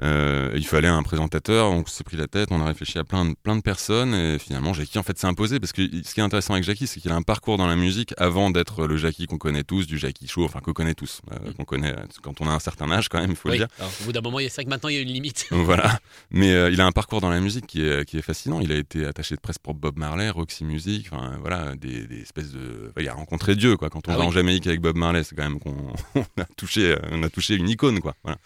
Euh, 0.00 0.52
il 0.54 0.64
fallait 0.64 0.86
un 0.88 1.02
présentateur, 1.02 1.70
on 1.72 1.84
s'est 1.84 2.04
pris 2.04 2.16
la 2.16 2.28
tête, 2.28 2.50
on 2.52 2.60
a 2.60 2.66
réfléchi 2.66 2.98
à 3.00 3.04
plein 3.04 3.24
de, 3.24 3.34
plein 3.42 3.56
de 3.56 3.62
personnes 3.62 4.14
et 4.14 4.38
finalement 4.38 4.72
Jackie 4.72 4.96
en 4.96 5.02
fait 5.02 5.18
s'est 5.18 5.26
imposé 5.26 5.58
parce 5.58 5.72
que 5.72 5.82
ce 5.82 6.14
qui 6.14 6.20
est 6.20 6.22
intéressant 6.22 6.52
avec 6.52 6.62
Jackie 6.64 6.86
c'est 6.86 7.00
qu'il 7.00 7.10
a 7.10 7.16
un 7.16 7.22
parcours 7.22 7.56
dans 7.58 7.66
la 7.66 7.74
musique 7.74 8.14
avant 8.16 8.50
d'être 8.50 8.86
le 8.86 8.96
Jackie 8.96 9.26
qu'on 9.26 9.38
connaît 9.38 9.64
tous, 9.64 9.88
du 9.88 9.98
Jackie 9.98 10.28
Show, 10.28 10.44
enfin 10.44 10.60
qu'on 10.60 10.72
connaît 10.72 10.94
tous, 10.94 11.20
euh, 11.32 11.52
qu'on 11.54 11.64
connaît 11.64 11.92
euh, 11.98 12.04
quand 12.22 12.40
on 12.40 12.46
a 12.46 12.52
un 12.52 12.60
certain 12.60 12.88
âge 12.92 13.08
quand 13.08 13.18
même, 13.20 13.30
il 13.30 13.36
faut 13.36 13.48
Oui. 13.48 13.58
le 13.58 13.66
dire. 13.66 13.74
Alors, 13.80 13.90
au 14.00 14.04
bout 14.04 14.12
d'un 14.12 14.20
moment, 14.20 14.38
il 14.38 14.44
y 14.44 14.46
a 14.46 14.50
ça 14.50 14.62
que 14.62 14.68
maintenant, 14.68 14.88
il 14.88 14.94
y 14.94 14.98
a 14.98 15.00
une 15.00 15.08
limite. 15.08 15.46
Voilà. 15.50 15.98
Mais 16.30 16.52
euh, 16.52 16.70
il 16.70 16.80
a 16.80 16.86
un 16.86 16.92
parcours 16.92 17.20
dans 17.20 17.30
la 17.30 17.40
musique 17.40 17.66
qui 17.66 17.82
est, 17.84 18.04
qui 18.08 18.18
est 18.18 18.22
fascinant. 18.22 18.60
Il 18.60 18.70
a 18.70 18.76
été 18.76 19.04
attaché 19.04 19.34
de 19.34 19.40
presse 19.40 19.58
pour 19.58 19.74
Bob 19.74 19.98
Marley, 19.98 20.30
Roxy 20.30 20.64
Music, 20.64 21.08
enfin 21.10 21.36
voilà, 21.40 21.74
des, 21.74 22.06
des 22.06 22.20
espèces 22.20 22.52
de. 22.52 22.86
enfin, 22.90 23.00
il 23.00 23.08
a 23.08 23.14
rencontré 23.14 23.56
Dieu 23.56 23.76
quoi. 23.76 23.90
Quand 23.90 24.06
on 24.06 24.12
Ah 24.12 24.16
va 24.16 24.20
oui. 24.20 24.26
en 24.28 24.30
Jamaïque 24.30 24.66
avec 24.68 24.80
Bob 24.80 24.96
Marley, 24.96 25.24
c'est 25.24 25.34
quand 25.34 25.42
même 25.42 25.58
qu'on 25.58 25.74
on 26.14 26.40
a 26.40 26.44
touché, 26.56 26.94
on 27.10 27.22
a 27.24 27.28
touché 27.30 27.56
une 27.56 27.68
icône 27.68 27.98
quoi. 27.98 28.14
Voilà. 28.22 28.38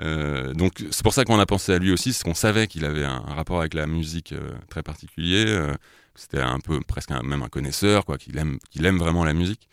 Euh, 0.00 0.52
donc 0.52 0.84
c'est 0.90 1.02
pour 1.02 1.14
ça 1.14 1.24
qu'on 1.24 1.38
a 1.38 1.46
pensé 1.46 1.72
à 1.72 1.78
lui 1.78 1.92
aussi, 1.92 2.12
c'est 2.12 2.22
qu'on 2.24 2.34
savait 2.34 2.66
qu'il 2.66 2.84
avait 2.84 3.04
un, 3.04 3.24
un 3.26 3.34
rapport 3.34 3.60
avec 3.60 3.74
la 3.74 3.86
musique 3.86 4.32
euh, 4.32 4.50
très 4.68 4.82
particulier. 4.82 5.44
euh, 5.48 5.74
c'était 6.14 6.40
un 6.40 6.60
peu 6.60 6.80
presque 6.80 7.10
un- 7.10 7.22
même 7.22 7.42
un 7.42 7.48
connaisseur 7.48 8.04
quoi, 8.04 8.16
qu'il 8.18 8.36
aime, 8.38 8.58
qu'il 8.70 8.84
aime 8.86 8.98
vraiment 8.98 9.24
la 9.24 9.32
musique. 9.34 9.68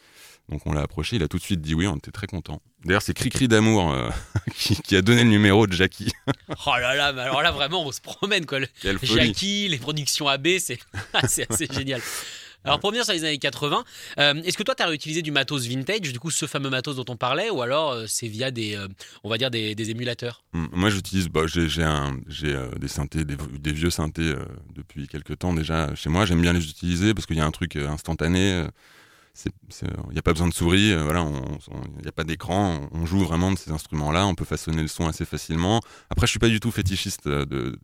Donc 0.50 0.66
on 0.68 0.74
l'a 0.74 0.82
approché, 0.82 1.16
il 1.16 1.24
a 1.24 1.28
tout 1.30 1.38
de 1.38 1.42
suite 1.44 1.62
dit 1.62 1.74
oui, 1.74 1.88
on 1.88 1.96
était 1.96 2.12
très 2.12 2.28
content. 2.28 2.62
D'ailleurs, 2.84 3.02
c'est 3.02 3.14
Cricri 3.14 3.48
d'amour 3.48 3.96
qui, 4.56 4.76
qui 4.76 4.96
a 4.98 5.02
donné 5.02 5.24
le 5.24 5.30
numéro 5.30 5.68
de 5.68 5.74
Jackie. 5.74 6.12
Oh 6.66 6.72
là 6.80 6.96
là, 6.96 7.14
mais 7.14 7.22
alors 7.22 7.42
là 7.42 7.52
vraiment 7.52 7.86
on 7.86 7.92
se 7.92 8.02
promène 8.02 8.46
quoi. 8.46 8.60
Le-. 8.60 8.68
Jackie, 9.02 9.68
les 9.70 9.78
productions 9.78 10.28
AB, 10.28 10.48
c'est 10.60 10.80
assez 11.52 11.68
génial. 11.72 12.02
Alors 12.66 12.80
pour 12.80 12.90
revenir 12.90 13.04
sur 13.04 13.14
les 13.14 13.26
années 13.26 13.38
80, 13.38 13.84
euh, 14.20 14.34
est-ce 14.44 14.58
que 14.58 14.64
toi 14.64 14.74
tu 14.74 14.84
as 14.84 14.88
réutilisé 14.88 15.22
du 15.22 15.32
matos 15.32 15.66
vintage, 15.68 16.14
du 16.14 16.20
coup 16.20 16.32
ce 16.32 16.46
fameux 16.46 16.70
matos 16.70 16.96
dont 16.96 17.06
on 17.10 17.18
parlait, 17.18 17.50
ou 17.50 17.62
alors 17.62 17.92
euh, 17.92 18.06
c'est 18.08 18.28
via 18.28 18.52
des, 18.52 18.76
euh, 18.76 18.88
on 19.24 19.30
va 19.30 19.38
dire 19.38 19.52
des, 19.52 19.90
émulateurs? 19.90 20.44
Mm, 20.54 20.68
Moi, 20.72 20.90
j'utilise, 20.90 21.28
bah, 21.28 21.42
j'ai 21.46 21.68
des 22.80 22.88
synthés, 22.88 23.26
des, 23.26 23.36
des 23.60 23.74
vieux 23.74 23.90
synthés 23.90 24.34
depuis 24.74 25.08
quelques 25.08 25.40
temps 25.40 25.54
déjà 25.54 25.94
chez 25.96 26.10
moi. 26.10 26.26
J'aime 26.26 26.42
bien 26.42 26.54
les 26.54 26.66
utiliser 26.66 27.14
parce 27.14 27.26
qu'il 27.26 27.38
y 27.38 27.42
a 27.42 27.46
un 27.46 27.52
truc 27.52 27.76
instantané. 27.76 28.66
Il 29.46 30.14
n'y 30.14 30.20
a 30.20 30.22
pas 30.22 30.32
besoin 30.32 30.48
de 30.48 30.54
souris, 30.54 30.94
voilà, 30.96 31.28
il 31.98 32.02
n'y 32.02 32.08
a 32.08 32.12
pas 32.12 32.24
d'écran. 32.24 32.88
On 32.92 33.06
joue 33.06 33.20
vraiment 33.20 33.52
de 33.52 33.58
ces 33.58 33.72
instruments-là. 33.72 34.26
On 34.26 34.36
peut 34.36 34.46
façonner 34.46 34.82
le 34.82 34.88
son 34.88 35.08
assez 35.08 35.26
facilement. 35.26 35.82
Après, 36.10 36.28
je 36.28 36.32
suis 36.32 36.40
pas 36.40 36.50
du 36.50 36.60
tout 36.60 36.72
fétichiste 36.72 37.28
de. 37.28 37.78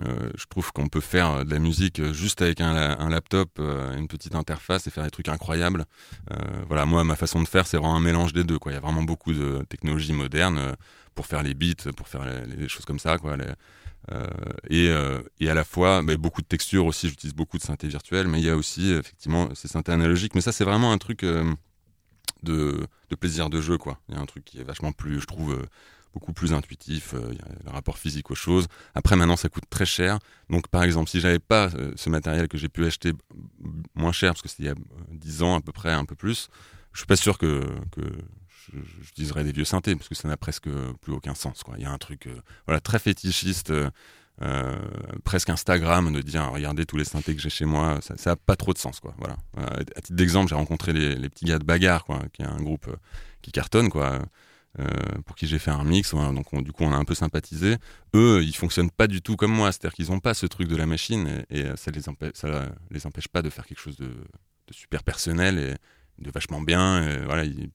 Euh, 0.00 0.30
je 0.36 0.46
trouve 0.46 0.72
qu'on 0.72 0.88
peut 0.88 1.00
faire 1.00 1.30
euh, 1.30 1.44
de 1.44 1.50
la 1.50 1.58
musique 1.58 2.00
euh, 2.00 2.14
juste 2.14 2.40
avec 2.40 2.62
un, 2.62 2.72
la- 2.72 2.98
un 2.98 3.10
laptop, 3.10 3.58
une 3.58 4.08
petite 4.08 4.34
interface 4.34 4.86
et 4.86 4.90
faire 4.90 5.04
des 5.04 5.10
trucs 5.10 5.28
incroyables. 5.28 5.84
Voilà, 6.66 6.86
moi, 6.86 7.04
ma 7.04 7.16
façon 7.16 7.42
de 7.42 7.48
faire, 7.48 7.66
c'est 7.66 7.76
vraiment 7.76 7.96
un 7.96 8.00
mélange 8.00 8.32
des 8.32 8.44
deux. 8.44 8.58
Il 8.66 8.72
y 8.72 8.76
a 8.76 8.80
vraiment 8.80 9.02
beaucoup 9.02 9.32
de 9.32 9.64
technologies 9.68 10.12
modernes 10.12 10.76
pour 11.14 11.26
faire 11.26 11.42
les 11.42 11.54
beats, 11.54 11.92
pour 11.96 12.08
faire 12.08 12.24
les, 12.46 12.68
choses 12.68 12.84
comme 12.84 12.98
ça. 12.98 13.16
Et, 14.70 14.90
à 14.90 15.54
la 15.54 15.64
fois, 15.64 16.02
bah, 16.02 16.16
beaucoup 16.16 16.40
de 16.40 16.46
textures 16.46 16.86
aussi. 16.86 17.08
J'utilise 17.08 17.34
beaucoup 17.34 17.58
de 17.58 17.62
synthé 17.62 17.88
virtuelle, 17.88 18.28
mais 18.28 18.40
il 18.40 18.44
y 18.44 18.50
a 18.50 18.56
aussi 18.56 18.92
effectivement 18.92 19.48
ces 19.54 19.68
synthés 19.68 19.92
analogiques. 19.92 20.34
Mais 20.34 20.40
ça, 20.40 20.52
c'est 20.52 20.64
vraiment 20.64 20.92
un 20.92 20.98
truc 20.98 21.24
de, 22.42 22.86
plaisir 23.20 23.50
de 23.50 23.60
jeu. 23.60 23.76
Il 24.08 24.14
y 24.14 24.18
a 24.18 24.20
un 24.20 24.26
truc 24.26 24.44
qui 24.44 24.60
est 24.60 24.64
vachement 24.64 24.92
plus, 24.92 25.20
je 25.20 25.26
trouve, 25.26 25.58
beaucoup 26.12 26.32
plus 26.32 26.52
intuitif. 26.52 27.14
euh, 27.14 27.32
le 27.64 27.70
rapport 27.70 27.98
physique 27.98 28.30
aux 28.30 28.34
choses. 28.34 28.66
Après, 28.94 29.16
maintenant, 29.16 29.36
ça 29.36 29.48
coûte 29.48 29.64
très 29.70 29.86
cher. 29.86 30.18
Donc, 30.50 30.68
par 30.68 30.82
exemple, 30.82 31.08
si 31.10 31.20
j'avais 31.20 31.38
pas 31.38 31.68
euh, 31.74 31.92
ce 31.96 32.10
matériel 32.10 32.48
que 32.48 32.58
j'ai 32.58 32.68
pu 32.68 32.84
acheter 32.84 33.12
moins 33.94 34.12
cher, 34.12 34.32
parce 34.32 34.42
que 34.42 34.48
c'était 34.48 34.64
il 34.64 34.66
y 34.66 34.68
a 34.68 34.72
euh, 34.72 35.04
10 35.12 35.42
ans 35.42 35.56
à 35.56 35.60
peu 35.60 35.72
près, 35.72 35.92
un 35.92 36.04
peu 36.04 36.14
plus, 36.14 36.48
je 36.92 36.98
suis 36.98 37.06
pas 37.06 37.16
sûr 37.16 37.38
que, 37.38 37.62
que 37.92 38.02
je- 38.72 38.78
j'utiliserais 39.02 39.44
des 39.44 39.52
vieux 39.52 39.64
synthés, 39.64 39.96
parce 39.96 40.08
que 40.08 40.14
ça 40.14 40.28
n'a 40.28 40.36
presque 40.36 40.68
plus 41.00 41.12
aucun 41.12 41.34
sens. 41.34 41.62
Il 41.76 41.82
y 41.82 41.86
a 41.86 41.90
un 41.90 41.98
truc 41.98 42.26
euh, 42.26 42.40
voilà, 42.66 42.80
très 42.80 42.98
fétichiste. 42.98 43.70
euh, 43.70 43.90
euh, 44.40 44.74
presque 45.24 45.50
Instagram 45.50 46.10
de 46.10 46.22
dire 46.22 46.50
regardez 46.50 46.86
tous 46.86 46.96
les 46.96 47.04
synthés 47.04 47.36
que 47.36 47.40
j'ai 47.42 47.50
chez 47.50 47.66
moi 47.66 47.98
ça 48.00 48.16
ça 48.16 48.30
a 48.32 48.36
pas 48.36 48.56
trop 48.56 48.72
de 48.72 48.78
sens 48.78 48.98
quoi 48.98 49.14
voilà 49.18 49.36
Euh, 49.58 49.82
à 49.94 50.00
titre 50.00 50.14
d'exemple 50.16 50.48
j'ai 50.48 50.54
rencontré 50.54 50.94
les, 50.94 51.28
petits 51.28 51.44
gars 51.44 51.58
de 51.58 51.64
Bagarre 51.64 52.06
quoi 52.06 52.18
qui 52.32 52.40
est 52.40 52.46
un 52.46 52.56
groupe 52.56 52.88
euh, 52.88 52.96
qui 53.42 53.52
cartonne 53.52 53.90
quoi 53.90 54.12
euh, 54.12 54.18
pour 55.26 55.36
qui 55.36 55.46
j'ai 55.46 55.58
fait 55.58 55.70
un 55.70 55.84
mix 55.84 56.14
donc 56.14 56.52
on- 56.52 56.62
du 56.62 56.72
coup 56.72 56.84
on 56.84 56.92
a 56.92 56.96
un 56.96 57.04
peu 57.04 57.14
sympathisé 57.14 57.76
eux 58.14 58.42
ils 58.42 58.56
fonctionnent 58.56 58.90
pas 58.90 59.06
du 59.06 59.20
tout 59.20 59.36
comme 59.36 59.52
moi 59.52 59.70
c'est 59.70 59.84
à 59.84 59.88
dire 59.88 59.94
qu'ils 59.94 60.10
ont 60.12 60.20
pas 60.20 60.32
ce 60.34 60.46
truc 60.46 60.68
de 60.68 60.76
la 60.76 60.86
machine 60.86 61.44
et, 61.50 61.58
et, 61.60 61.64
euh, 61.66 61.76
ça 61.76 61.90
les 61.90 62.08
empêche 62.08 62.32
ça 62.34 62.72
les 62.90 63.06
empêche 63.06 63.28
pas 63.28 63.42
de 63.42 63.50
faire 63.50 63.66
quelque 63.66 63.80
chose 63.80 63.96
de, 63.96 64.06
de 64.06 64.72
super 64.72 65.02
personnel 65.02 65.58
et 65.58 66.22
de 66.24 66.30
vachement 66.30 66.62
bien 66.62 67.06
et 67.06 67.24
voilà 67.24 67.44
il 67.44 67.70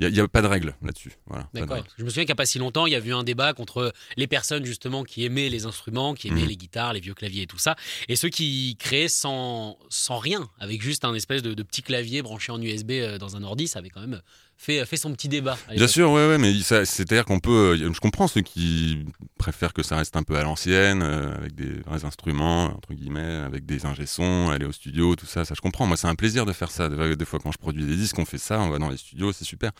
il 0.00 0.10
n'y 0.10 0.18
a, 0.18 0.26
pas 0.26 0.42
de 0.42 0.48
règle 0.48 0.74
là-dessus. 0.82 1.12
Voilà, 1.26 1.48
D'accord. 1.54 1.84
Je 1.96 2.02
me 2.02 2.08
souviens 2.08 2.24
qu'il 2.24 2.30
n'y 2.30 2.32
a 2.32 2.34
pas 2.34 2.46
si 2.46 2.58
longtemps, 2.58 2.86
il 2.86 2.92
y 2.92 2.96
a 2.96 2.98
eu 2.98 3.12
un 3.12 3.22
débat 3.22 3.52
contre 3.52 3.92
les 4.16 4.26
personnes 4.26 4.64
justement 4.64 5.04
qui 5.04 5.24
aimaient 5.24 5.48
les 5.48 5.66
instruments, 5.66 6.14
qui 6.14 6.26
aimaient 6.28 6.42
Mhm. 6.42 6.48
les 6.48 6.56
guitares, 6.56 6.92
les 6.94 7.00
vieux 7.00 7.14
claviers 7.14 7.42
et 7.42 7.46
tout 7.46 7.58
ça, 7.58 7.76
et 8.08 8.16
ceux 8.16 8.28
qui 8.28 8.76
créaient 8.76 9.06
sans, 9.06 9.78
sans 9.90 10.18
rien, 10.18 10.50
avec 10.58 10.82
juste 10.82 11.04
un 11.04 11.14
espèce 11.14 11.42
de, 11.42 11.54
de 11.54 11.62
petit 11.62 11.82
clavier 11.82 12.22
branché 12.22 12.50
en 12.50 12.60
USB 12.60 12.90
euh, 12.90 13.18
dans 13.18 13.36
un 13.36 13.44
ordi, 13.44 13.68
ça 13.68 13.78
avait 13.78 13.88
quand 13.90 14.00
même 14.00 14.20
fait, 14.56 14.84
fait 14.86 14.96
son 14.96 15.12
petit 15.12 15.28
débat. 15.28 15.56
Bien 15.70 15.86
sûr, 15.86 16.10
ouais, 16.10 16.28
ouais, 16.28 16.38
mais 16.38 16.52
c'est-à-dire 16.62 17.24
qu'on 17.24 17.40
peut. 17.40 17.76
Je 17.76 18.00
comprends 18.00 18.28
ceux 18.28 18.40
qui 18.40 19.04
préfèrent 19.38 19.72
que 19.72 19.82
ça 19.82 19.96
reste 19.96 20.16
un 20.16 20.22
peu 20.22 20.36
à 20.36 20.42
l'ancienne, 20.42 21.02
euh, 21.02 21.34
avec 21.36 21.54
des 21.54 21.80
vrais 21.86 22.04
instruments, 22.04 22.64
entre 22.66 22.94
guillemets, 22.94 23.42
avec 23.44 23.66
des 23.66 23.86
ingé 23.86 24.06
sons, 24.06 24.50
aller 24.50 24.66
au 24.66 24.72
studio, 24.72 25.16
tout 25.16 25.26
ça, 25.26 25.44
ça 25.44 25.54
je 25.54 25.60
comprends. 25.60 25.86
Moi, 25.86 25.96
c'est 25.96 26.08
un 26.08 26.14
plaisir 26.14 26.46
de 26.46 26.52
faire 26.52 26.70
ça. 26.70 26.88
Des, 26.88 27.24
fois, 27.24 27.38
quand 27.38 27.52
je 27.52 27.58
produis 27.58 27.84
des 27.84 27.96
disques, 27.96 28.18
on 28.18 28.24
fait 28.24 28.38
ça, 28.38 28.60
on 28.60 28.70
va 28.70 28.78
dans 28.78 28.90
les 28.90 28.96
studios, 28.96 29.32
c'est 29.32 29.44
super. 29.44 29.72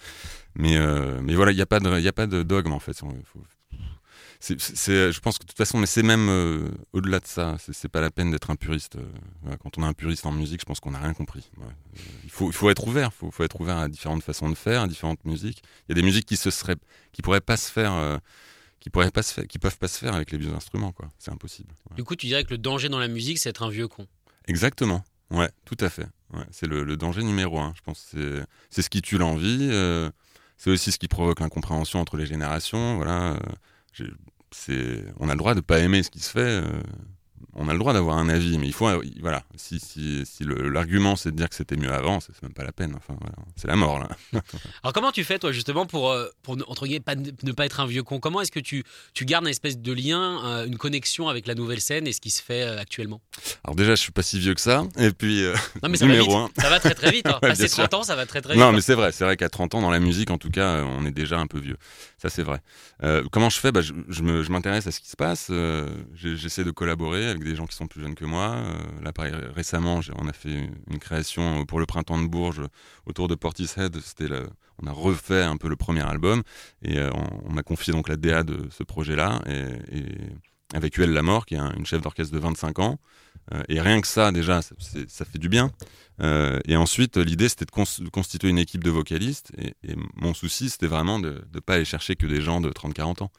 Mais, 0.55 0.77
euh, 0.77 1.21
mais 1.23 1.35
voilà, 1.35 1.53
il 1.53 1.57
n'y 1.57 1.63
a, 1.63 1.67
pas 1.67 1.81
de- 1.81 2.01
y 2.01 2.09
a 2.09 2.13
pas 2.13 2.27
de 2.27 2.43
dogme, 2.43 2.73
en 2.73 2.81
fait. 2.81 2.97
Faut- 2.99 3.09
c'est- 4.45 4.77
c'est- 4.77 5.13
je 5.13 5.21
pense 5.21 5.39
que 5.39 5.45
de 5.45 5.49
toute 5.49 5.57
façon, 5.57 5.79
mais 5.79 5.87
c'est 5.87 6.03
même 6.03 6.29
euh, 6.29 6.69
au-delà 6.93 7.21
de 7.21 7.27
ça. 7.27 7.57
C'est 7.59 7.73
c'est 7.73 7.89
pas 7.89 8.01
la 8.01 8.11
peine 8.11 8.31
d'être 8.31 8.51
un 8.51 8.57
puriste. 8.57 8.97
euh, 8.97 9.57
quand 9.63 9.79
on 9.79 9.83
est 9.83 9.87
un 9.87 9.93
puriste 9.93 10.27
en 10.27 10.33
musique, 10.33 10.61
je 10.61 10.67
pense 10.67 10.81
qu'on 10.81 10.91
n'a 10.93 10.99
rien 11.01 11.15
compris. 11.15 11.49
Ouais. 11.57 11.65
Euh, 11.67 12.01
il, 12.25 12.31
faut, 12.31 12.49
il 12.49 12.53
faut 12.53 12.69
être 12.71 12.87
ouvert. 12.87 13.11
Il 13.15 13.17
faut, 13.19 13.31
faut 13.31 13.45
être 13.45 13.61
ouvert 13.61 13.77
à 13.79 13.89
différentes 13.89 14.23
façons 14.23 14.49
de 14.51 14.55
faire, 14.55 14.83
à 14.83 14.89
différentes 14.89 15.25
musiques. 15.25 15.63
Il 15.89 15.93
y 15.97 15.99
a 15.99 16.01
des 16.01 16.07
musiques 16.07 16.27
qui 16.27 16.37
se 16.37 16.51
seraient, 16.51 16.77
qui 17.13 17.23
pourraient 17.23 17.41
pas 17.41 17.57
se 17.57 17.71
faire, 17.71 17.93
euh, 17.95 18.19
qui 18.81 18.91
pourraient 18.91 19.11
pas 19.11 19.23
se 19.23 19.33
faire, 19.33 19.47
qui 19.47 19.59
peuvent 19.59 19.79
pas 19.79 19.89
se 19.89 19.99
faire 19.99 20.15
avec 20.15 20.31
les 20.31 20.39
vieux 20.39 20.53
instruments, 20.53 20.93
quoi. 20.93 21.09
C'est 21.19 21.31
impossible. 21.33 21.73
Ouais. 21.91 21.97
Du 21.97 22.05
coup, 22.05 22.15
tu 22.17 22.27
dirais 22.27 22.45
que 22.45 22.51
le 22.51 22.59
danger 22.59 22.89
dans 22.89 22.99
la 22.99 23.09
musique, 23.09 23.39
c'est 23.39 23.49
être 23.49 23.63
un 23.63 23.71
vieux 23.71 23.89
con. 23.89 24.07
Exactement. 24.47 25.03
Ouais, 25.31 25.49
tout 25.65 25.77
à 25.81 25.89
fait. 25.89 26.07
Ouais, 26.35 26.45
c'est 26.51 26.67
le, 26.67 26.85
le 26.85 26.97
danger 26.97 27.23
numéro 27.23 27.59
un. 27.59 27.73
Je 27.77 27.81
pense 27.83 28.07
c'est, 28.11 28.43
c'est 28.71 28.83
ce 28.83 28.91
qui 28.91 29.01
tue 29.01 29.17
l'envie. 29.19 29.69
euh, 29.71 30.11
c'est 30.59 30.71
aussi 30.71 30.93
ce 30.93 30.99
qui 30.99 31.09
provoque 31.09 31.41
l'incompréhension 31.41 31.99
entre 32.01 32.17
les 32.17 32.27
générations. 32.27 32.97
Voilà. 32.97 33.33
euh, 33.33 33.39
j'ai- 33.93 34.11
on 35.19 35.29
a 35.29 35.33
le 35.33 35.39
droit 35.39 35.55
de 35.55 35.61
pas 35.61 35.79
aimer 35.79 36.03
ce 36.03 36.11
qui 36.11 36.21
se 36.21 36.31
fait. 36.31 36.63
On 37.57 37.69
a 37.69 37.73
le 37.73 37.79
droit 37.79 37.93
d'avoir 37.93 38.19
un 38.19 38.29
avis, 38.29 38.59
mais 38.59 38.67
il 38.67 38.73
faut, 38.73 38.89
euh, 38.89 39.03
voilà. 39.21 39.43
Si, 39.57 39.79
si, 39.81 40.25
si 40.27 40.45
l'argument 40.45 41.17
c'est 41.17 41.31
de 41.31 41.37
dire 41.37 41.49
que 41.49 41.55
c'était 41.55 41.77
mieux 41.77 41.93
avant, 41.93 42.21
c'est, 42.21 42.41
même 42.43 42.53
pas 42.53 42.65
la 42.65 42.73
peine. 42.73 42.95
Enfin, 42.97 43.17
voilà, 43.21 43.35
c'est 43.57 43.69
la 43.69 43.77
mort 43.77 43.99
là. 43.99 44.09
Alors 44.83 44.93
comment 44.93 45.13
tu 45.13 45.25
fais 45.25 45.39
toi 45.39 45.53
justement 45.53 45.87
pour, 45.87 46.11
euh, 46.11 46.29
pour 46.43 46.57
ne- 46.57 46.65
entre 46.67 46.87
guillemets, 46.87 47.01
pas, 47.01 47.15
ne 47.15 47.53
pas 47.53 47.65
être 47.67 47.81
un 47.81 47.87
vieux 47.87 48.03
con? 48.03 48.19
Comment 48.21 48.41
est-ce 48.41 48.53
que 48.53 48.61
tu, 48.61 48.85
tu 49.13 49.25
gardes 49.25 49.45
une 49.45 49.51
espèce 49.51 49.79
de 49.79 49.93
lien, 49.93 50.45
euh, 50.45 50.67
une 50.67 50.77
connexion 50.79 51.29
avec 51.29 51.47
la 51.47 51.55
nouvelle 51.55 51.81
scène 51.81 52.07
et 52.07 52.13
ce 52.13 52.21
qui 52.21 52.31
se 52.31 52.43
fait 52.43 52.63
actuellement? 52.63 53.21
Alors 53.65 53.77
déjà, 53.77 53.91
je 53.95 54.01
suis 54.01 54.13
pas 54.13 54.23
si 54.23 54.39
vieux 54.39 54.55
que 54.55 54.61
ça. 54.61 54.85
Et 54.99 55.11
puis, 55.11 55.45
euh, 55.45 55.55
Non 55.83 55.89
mais 55.89 55.97
ça 55.97 56.07
va 56.07 56.13
Numéro 56.13 56.47
vite, 56.47 56.61
ça 56.61 56.71
va 56.71 56.81
très 56.81 56.95
très 56.95 57.11
vite. 57.11 57.27
Hein. 57.27 57.39
Ouais, 57.43 57.51
Passer 57.51 57.65
bien 57.65 57.69
sûr. 57.69 57.89
30 57.89 57.95
ans, 57.95 58.03
ça 58.05 58.17
va 58.17 58.27
très 58.27 58.41
très 58.41 58.55
vite. 58.55 58.63
Non, 58.63 58.73
mais 58.73 58.81
c'est 58.81 58.95
vrai, 58.95 59.13
c'est 59.13 59.25
vrai 59.25 59.37
qu'à 59.37 59.49
30 59.49 59.75
ans, 59.75 59.83
dans 59.83 59.91
la 59.91 59.99
musique, 60.01 60.31
en 60.31 60.39
tout 60.39 60.51
cas, 60.51 60.83
on 60.85 61.05
est 61.05 61.11
déjà 61.11 61.39
un 61.39 61.47
peu 61.47 61.59
vieux. 61.59 61.77
Ça, 62.19 62.31
c'est 62.31 62.43
vrai. 62.43 62.61
Euh, 63.03 63.23
comment 63.31 63.51
je 63.51 63.59
fais? 63.61 63.71
Bah, 63.73 63.81
Je, 63.83 63.93
je 64.09 64.23
m'intéresse 64.51 64.87
à 64.87 64.93
ce 64.93 65.01
qui 65.01 65.09
se 65.11 65.17
passe. 65.17 65.49
euh, 65.51 65.89
J'essaie 66.15 66.65
de 66.65 66.71
collaborer 66.71 67.27
avec 67.29 67.44
des 67.49 67.57
gens 67.57 67.67
qui 67.67 67.77
sont 67.77 67.87
plus 67.87 68.01
jeunes 68.01 68.15
que 68.15 68.25
moi. 68.25 68.57
Euh, 68.57 68.79
là, 69.03 69.13
pareil, 69.13 69.33
récemment, 69.55 70.01
on 70.17 70.29
a 70.29 70.33
fait 70.33 70.71
une, 70.91 70.99
création 70.99 71.65
pour 71.67 71.81
le 71.81 71.87
printemps 71.87 72.21
de 72.21 72.27
Bourges 72.27 72.63
autour 73.07 73.29
de 73.29 73.35
Portishead. 73.35 73.99
C'était 74.01 74.29
on 74.83 74.87
a 74.87 74.93
refait 74.93 75.43
un 75.43 75.57
peu 75.57 75.69
le 75.69 75.77
premier 75.77 76.03
album 76.03 76.43
et 76.83 76.99
euh, 76.99 77.11
on, 77.45 77.53
m'a 77.53 77.63
confié 77.63 77.93
donc 77.93 78.09
la 78.09 78.17
DA 78.17 78.43
de 78.43 78.69
ce 78.71 78.83
projet-là 78.83 79.41
et, 79.47 80.05
avec 80.73 80.97
Huel 80.97 81.13
Lamort, 81.13 81.47
qui 81.47 81.55
est 81.55 81.59
un- 81.59 81.73
une 81.75 81.87
chef 81.87 82.01
d'orchestre 82.01 82.35
de 82.35 82.39
25 82.41 82.79
ans. 82.81 82.99
Euh, 83.53 83.63
et 83.69 83.81
rien 83.81 84.01
que 84.01 84.07
ça, 84.09 84.33
déjà, 84.33 84.61
ça, 84.63 85.25
fait 85.25 85.39
du 85.39 85.49
bien. 85.49 85.71
Et 86.67 86.77
ensuite, 86.77 87.17
l'idée, 87.17 87.49
c'était 87.49 87.67
de, 87.67 87.71
cons- 87.71 87.85
de 88.03 88.09
constituer 88.09 88.49
une 88.49 88.59
équipe 88.59 88.83
de 88.83 88.91
vocalistes. 88.91 89.53
Et 89.59 89.95
mon 90.17 90.33
souci, 90.33 90.71
c'était 90.71 90.87
vraiment 90.87 91.19
de 91.19 91.45
ne 91.53 91.61
pas 91.61 91.75
aller 91.75 91.85
chercher 91.85 92.17
que 92.17 92.27
des 92.27 92.41
gens 92.41 92.61
de 92.61 92.71
30-40 92.71 93.23
ans. 93.25 93.31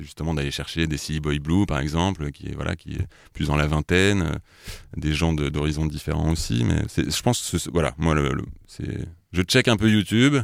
C'était 0.00 0.04
justement 0.06 0.32
d'aller 0.34 0.50
chercher 0.50 0.86
des 0.86 0.96
Silly 0.96 1.20
Boy 1.20 1.38
Blue, 1.38 1.66
par 1.66 1.78
exemple, 1.78 2.30
qui 2.30 2.46
est, 2.48 2.54
voilà, 2.54 2.74
qui 2.74 2.92
est 2.94 3.06
plus 3.34 3.46
dans 3.48 3.56
la 3.56 3.66
vingtaine, 3.66 4.22
euh, 4.22 4.34
des 4.96 5.12
gens 5.12 5.32
de- 5.34 5.48
d'horizons 5.50 5.84
différents 5.86 6.32
aussi. 6.32 6.64
Mais 6.64 6.82
je 6.96 7.22
pense 7.22 7.50
que, 7.50 7.70
voilà, 7.70 7.94
moi, 7.98 8.14
le, 8.14 8.32
le- 8.32 8.44
c'est, 8.66 9.06
je 9.32 9.42
check 9.42 9.68
un 9.68 9.76
peu 9.76 9.90
YouTube, 9.90 10.36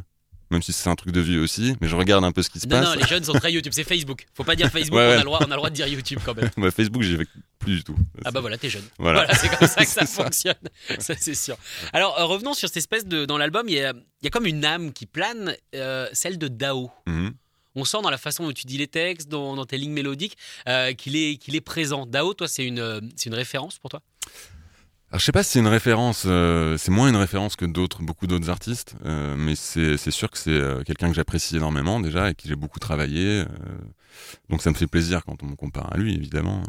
même 0.50 0.62
si 0.62 0.72
c'est 0.72 0.90
un 0.90 0.94
truc 0.94 1.12
de 1.12 1.20
vieux 1.20 1.40
aussi, 1.40 1.74
mais 1.80 1.88
je 1.88 1.96
regarde 1.96 2.22
un 2.24 2.32
peu 2.32 2.42
ce 2.42 2.50
qui 2.50 2.60
se 2.60 2.66
Non, 2.66 2.80
passe. 2.80 2.88
non, 2.94 3.00
les 3.00 3.06
jeunes 3.06 3.24
sont 3.24 3.32
très 3.32 3.50
YouTube. 3.52 3.72
C'est 3.74 3.82
Facebook. 3.84 4.26
Faut 4.34 4.44
pas 4.44 4.56
dire 4.56 4.70
Facebook, 4.70 4.98
Ouais, 4.98 5.08
On, 5.08 5.12
a 5.14 5.18
le 5.18 5.24
droit, 5.24 5.38
on 5.40 5.44
a 5.44 5.48
le 5.48 5.56
droit 5.56 5.70
de 5.70 5.74
dire 5.74 5.86
YouTube 5.88 6.18
quand 6.24 6.34
même. 6.36 6.50
Bah, 6.58 6.70
Facebook, 6.70 7.02
j'y 7.02 7.16
vais 7.16 7.26
plus 7.58 7.76
du 7.76 7.84
tout. 7.84 7.96
Ah 8.24 8.30
bah 8.30 8.40
voilà, 8.40 8.58
t'es 8.58 8.68
jeune. 8.68 8.84
Voilà. 8.98 9.20
Voilà, 9.24 9.34
c'est 9.34 9.48
comme 9.48 9.66
ça 9.66 9.80
que 9.84 9.90
ça 9.90 10.04
ça. 10.06 10.22
fonctionne. 10.24 10.54
Ça, 10.98 11.14
c'est 11.18 11.34
sûr. 11.34 11.56
Alors, 11.94 12.18
euh, 12.20 12.24
revenons 12.26 12.52
sur 12.54 12.68
cette 12.68 12.76
espèce 12.76 13.06
de. 13.06 13.24
Dans 13.24 13.38
l'album, 13.38 13.66
il 13.68 13.74
y 13.74 13.80
a, 13.80 13.92
y 14.22 14.26
a 14.26 14.30
comme 14.30 14.46
une 14.46 14.64
âme 14.64 14.92
qui 14.92 15.06
plane, 15.06 15.54
euh, 15.74 16.06
celle 16.12 16.36
de 16.38 16.48
Dao. 16.48 16.90
Mhm. 17.06 17.32
On 17.76 17.84
sent 17.84 17.98
dans 18.02 18.10
la 18.10 18.18
façon 18.18 18.44
dont 18.44 18.52
tu 18.52 18.66
dis 18.66 18.78
les 18.78 18.88
textes, 18.88 19.28
dans, 19.28 19.54
dans 19.54 19.66
tes 19.66 19.76
lignes 19.76 19.92
mélodiques, 19.92 20.36
euh, 20.66 20.94
qu'il 20.94 21.14
est, 21.14 21.46
est 21.46 21.60
présent. 21.60 22.06
Dao, 22.06 22.32
toi, 22.32 22.48
c'est 22.48 22.64
une, 22.64 22.80
euh, 22.80 23.00
une 23.26 23.34
référence 23.34 23.78
pour 23.78 23.90
toi? 23.90 24.00
Alors, 25.10 25.20
je 25.20 25.24
sais 25.24 25.32
pas 25.32 25.42
si 25.42 25.52
c'est 25.52 25.58
une 25.60 25.68
référence, 25.68 26.24
euh, 26.26 26.76
c'est 26.78 26.90
moins 26.90 27.08
une 27.08 27.16
référence 27.16 27.54
que 27.54 27.66
d'autres, 27.66 28.02
beaucoup 28.02 28.26
d'autres 28.26 28.50
artistes, 28.50 28.96
mais 29.04 29.54
c'est 29.54 30.10
sûr 30.10 30.30
que 30.30 30.36
c'est 30.36 30.60
quelqu'un 30.84 31.08
que 31.08 31.14
j'apprécie 31.14 31.56
énormément 31.56 32.00
déjà, 32.00 32.24
avec 32.24 32.38
qui 32.38 32.48
j'ai 32.48 32.56
beaucoup 32.56 32.80
travaillé. 32.80 33.44
donc 34.50 34.62
ça 34.62 34.70
me 34.70 34.74
fait 34.74 34.88
plaisir 34.88 35.24
quand 35.24 35.44
on 35.44 35.46
me 35.46 35.54
compare 35.54 35.92
à 35.92 35.96
lui, 35.96 36.12
évidemment. 36.12 36.64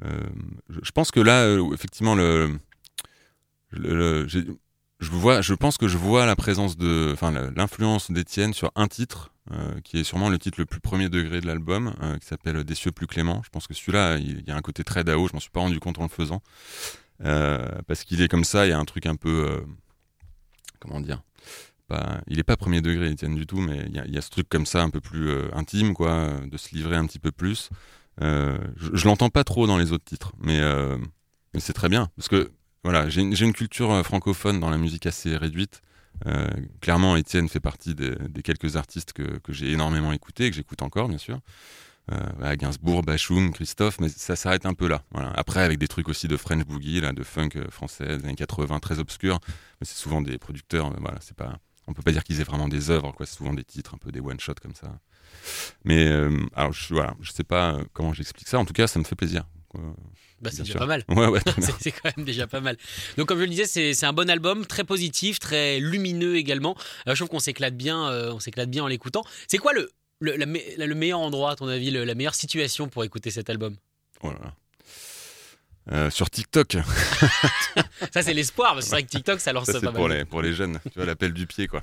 Je, 0.00 0.90
pense 0.92 1.10
que 1.10 1.18
là, 1.18 1.56
effectivement, 1.74 2.14
le, 2.14 2.56
le- 3.72 4.26
je 5.00 5.54
pense 5.54 5.78
que 5.78 5.88
je 5.88 5.96
vois 5.96 6.26
la 6.26 6.36
présence 6.36 6.76
de, 6.76 7.10
enfin, 7.12 7.32
l'influence 7.54 8.10
d'Étienne 8.10 8.54
sur 8.54 8.72
un 8.76 8.88
titre, 8.88 9.30
euh, 9.52 9.80
qui 9.84 9.98
est 9.98 10.04
sûrement 10.04 10.28
le 10.28 10.38
titre 10.38 10.58
le 10.58 10.66
plus 10.66 10.80
premier 10.80 11.08
degré 11.08 11.40
de 11.40 11.46
l'album, 11.46 11.94
euh, 12.02 12.18
qui 12.18 12.26
s'appelle 12.26 12.64
Des 12.64 12.74
cieux 12.74 12.90
plus 12.90 13.06
cléments. 13.06 13.42
Je 13.44 13.50
pense 13.50 13.66
que 13.66 13.74
celui-là, 13.74 14.16
il 14.18 14.42
y 14.46 14.50
a 14.50 14.56
un 14.56 14.60
côté 14.60 14.82
très 14.82 15.04
Dao. 15.04 15.28
Je 15.28 15.34
m'en 15.34 15.40
suis 15.40 15.50
pas 15.50 15.60
rendu 15.60 15.78
compte 15.78 15.98
en 15.98 16.02
le 16.02 16.08
faisant. 16.08 16.42
Euh, 17.24 17.66
parce 17.86 18.04
qu'il 18.04 18.22
est 18.22 18.28
comme 18.28 18.44
ça, 18.44 18.66
il 18.66 18.70
y 18.70 18.72
a 18.72 18.78
un 18.78 18.84
truc 18.84 19.06
un 19.06 19.16
peu, 19.16 19.64
comment 20.80 21.00
dire, 21.00 21.22
il 22.26 22.38
est 22.40 22.44
pas 22.44 22.56
premier 22.56 22.80
degré, 22.80 23.10
Étienne 23.10 23.36
du 23.36 23.46
tout, 23.46 23.58
mais 23.58 23.86
il 23.88 24.12
y 24.12 24.18
a, 24.18 24.20
ce 24.20 24.30
truc 24.30 24.48
comme 24.48 24.66
ça 24.66 24.82
un 24.82 24.90
peu 24.90 25.00
plus 25.00 25.30
intime, 25.52 25.94
quoi, 25.94 26.40
de 26.44 26.56
se 26.56 26.74
livrer 26.74 26.96
un 26.96 27.06
petit 27.06 27.20
peu 27.20 27.30
plus. 27.30 27.70
Je, 28.20 28.58
je 28.74 29.06
l'entends 29.06 29.30
pas 29.30 29.44
trop 29.44 29.66
dans 29.68 29.78
les 29.78 29.92
autres 29.92 30.04
titres, 30.04 30.32
mais, 30.40 30.60
mais 31.54 31.60
c'est 31.60 31.72
très 31.72 31.88
bien 31.88 32.10
parce 32.16 32.28
que 32.28 32.50
voilà, 32.86 33.08
j'ai 33.08 33.20
une, 33.22 33.52
culture 33.52 33.90
euh, 33.90 34.02
francophone 34.02 34.60
dans 34.60 34.70
la 34.70 34.78
musique 34.78 35.06
assez 35.06 35.36
réduite. 35.36 35.82
Euh, 36.26 36.48
clairement, 36.80 37.16
Étienne 37.16 37.48
fait 37.48 37.60
partie 37.60 37.94
des, 37.94 38.14
quelques 38.42 38.76
artistes 38.76 39.12
que, 39.12 39.38
que 39.38 39.52
j'ai 39.52 39.72
énormément 39.72 40.12
écoutés, 40.12 40.48
que 40.50 40.56
j'écoute 40.56 40.82
encore, 40.82 41.08
bien 41.08 41.18
sûr. 41.18 41.40
Euh, 42.12 42.16
voilà, 42.36 42.56
Gainsbourg, 42.56 43.02
Bachoum, 43.02 43.52
Christophe, 43.52 43.98
mais 44.00 44.08
ça 44.08 44.36
s'arrête 44.36 44.66
un 44.66 44.74
peu 44.74 44.86
là. 44.86 45.02
Après, 45.34 45.60
avec 45.60 45.78
des 45.78 45.88
trucs 45.88 46.08
aussi 46.08 46.28
de 46.28 46.36
French 46.36 46.64
Boogie, 46.64 47.00
là, 47.00 47.12
de 47.12 47.24
funk 47.24 47.50
euh, 47.56 47.68
français 47.70 48.18
des 48.18 48.24
années 48.24 48.36
80, 48.36 48.78
très 48.78 48.98
obscurs. 49.00 49.40
Mais 49.80 49.86
c'est 49.86 49.96
souvent 49.96 50.22
des 50.22 50.38
producteurs. 50.38 50.86
euh, 50.86 50.96
voilà, 51.00 51.18
c'est 51.20 51.36
pas, 51.36 51.58
on 51.88 51.92
peut 51.92 52.02
pas 52.02 52.12
dire 52.12 52.22
qu'ils 52.22 52.40
aient 52.40 52.44
vraiment 52.44 52.68
des 52.68 52.90
œuvres, 52.90 53.12
quoi. 53.12 53.26
C'est 53.26 53.36
souvent 53.36 53.54
des 53.54 53.64
titres, 53.64 53.94
un 53.94 53.98
peu 53.98 54.12
des 54.12 54.20
one 54.20 54.38
shots 54.38 54.54
comme 54.62 54.74
ça. 54.74 55.00
Mais 55.84 56.06
euh, 56.06 56.46
alors, 56.54 56.72
je, 56.72 56.94
voilà, 56.94 57.14
je 57.20 57.32
sais 57.32 57.44
pas 57.44 57.74
euh, 57.74 57.84
comment 57.92 58.12
j'explique 58.12 58.48
ça. 58.48 58.58
En 58.58 58.64
tout 58.64 58.72
cas, 58.72 58.86
ça 58.86 59.00
me 59.00 59.04
fait 59.04 59.16
plaisir. 59.16 59.44
Bah, 60.42 60.50
c'est 60.52 60.58
déjà 60.62 60.72
sûr. 60.72 60.80
pas 60.80 60.86
mal. 60.86 61.02
Ouais, 61.08 61.26
ouais. 61.28 61.40
C'est 61.80 61.92
quand 61.92 62.14
même 62.16 62.26
déjà 62.26 62.46
pas 62.46 62.60
mal. 62.60 62.76
Donc 63.16 63.26
comme 63.28 63.38
je 63.38 63.44
le 63.44 63.48
disais, 63.50 63.66
c'est 63.94 64.04
un 64.06 64.12
bon 64.12 64.28
album, 64.28 64.66
très 64.66 64.84
positif, 64.84 65.38
très 65.38 65.80
lumineux 65.80 66.36
également. 66.36 66.76
Euh, 67.08 67.14
je 67.14 67.16
trouve 67.16 67.28
qu'on 67.30 67.38
s'éclate 67.38 67.74
bien, 67.76 68.10
euh, 68.10 68.32
on 68.32 68.40
s'éclate 68.40 68.68
bien 68.70 68.84
en 68.84 68.86
l'écoutant. 68.86 69.24
C'est 69.48 69.58
quoi 69.58 69.72
le 69.72 69.90
le, 70.20 70.36
la 70.36 70.46
le 70.86 70.94
meilleur 70.94 71.20
endroit 71.20 71.52
à 71.52 71.56
ton 71.56 71.68
avis, 71.68 71.90
le- 71.90 72.04
la 72.04 72.14
meilleure 72.14 72.34
situation 72.34 72.88
pour 72.88 73.02
écouter 73.04 73.30
cet 73.30 73.48
album? 73.50 73.76
Oh 74.22 74.28
là 74.30 74.38
là. 74.42 74.54
Euh, 75.92 76.10
sur 76.10 76.28
TikTok, 76.30 76.76
Ça 78.12 78.22
c'est 78.22 78.34
l'espoir, 78.34 78.72
parce 78.74 78.86
que 78.86 78.90
c'est 78.90 78.96
vrai 78.96 79.02
que 79.04 79.08
TikTok 79.08 79.38
ça 79.40 79.52
lance 79.52 79.66
ça 79.66 79.74
pas 79.74 79.86
mal. 79.86 79.94
pour 79.94 80.08
les, 80.08 80.24
pour 80.24 80.42
les 80.42 80.52
jeunes, 80.52 80.80
tu 80.84 80.90
vois, 80.96 81.04
l'appel 81.06 81.32
du 81.32 81.46
pied, 81.46 81.68
quoi. 81.68 81.80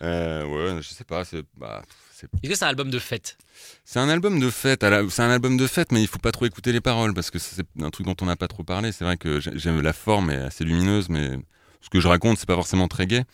Ouais, 0.00 0.76
je 0.82 0.88
sais 0.88 1.04
pas, 1.04 1.24
c'est 1.24 1.42
bah, 1.56 1.82
c'est 2.20 2.26
Est-ce 2.42 2.52
que 2.52 2.58
c'est 2.58 2.64
un 2.64 2.68
album 2.68 2.90
de 2.90 2.98
fête? 2.98 3.36
C'est 3.84 3.98
un 3.98 4.08
album 4.08 4.38
de 4.40 4.50
fête. 4.50 4.82
la- 4.82 5.08
C'est 5.08 5.22
un 5.22 5.30
album 5.30 5.56
de 5.56 5.66
fête, 5.66 5.92
mais 5.92 6.02
il 6.02 6.06
faut 6.08 6.18
pas 6.18 6.32
trop 6.32 6.46
écouter 6.46 6.72
les 6.72 6.80
paroles 6.80 7.14
parce 7.14 7.30
que 7.30 7.38
c'est 7.38 7.64
un 7.80 7.90
truc 7.90 8.06
dont 8.06 8.16
on 8.20 8.26
n'a 8.26 8.36
pas 8.36 8.48
trop 8.48 8.62
parlé. 8.64 8.92
C'est 8.92 9.04
vrai 9.04 9.16
que 9.16 9.40
j'ai- 9.40 9.58
j'aime 9.58 9.80
la 9.80 9.92
forme 9.92 10.30
est 10.30 10.36
assez 10.36 10.64
lumineuse, 10.64 11.08
mais 11.08 11.38
ce 11.80 11.88
que 11.88 12.00
je 12.00 12.08
raconte, 12.08 12.38
c'est 12.38 12.46
pas 12.48 12.54
forcément 12.54 12.88
très 12.88 13.06
gai. 13.06 13.24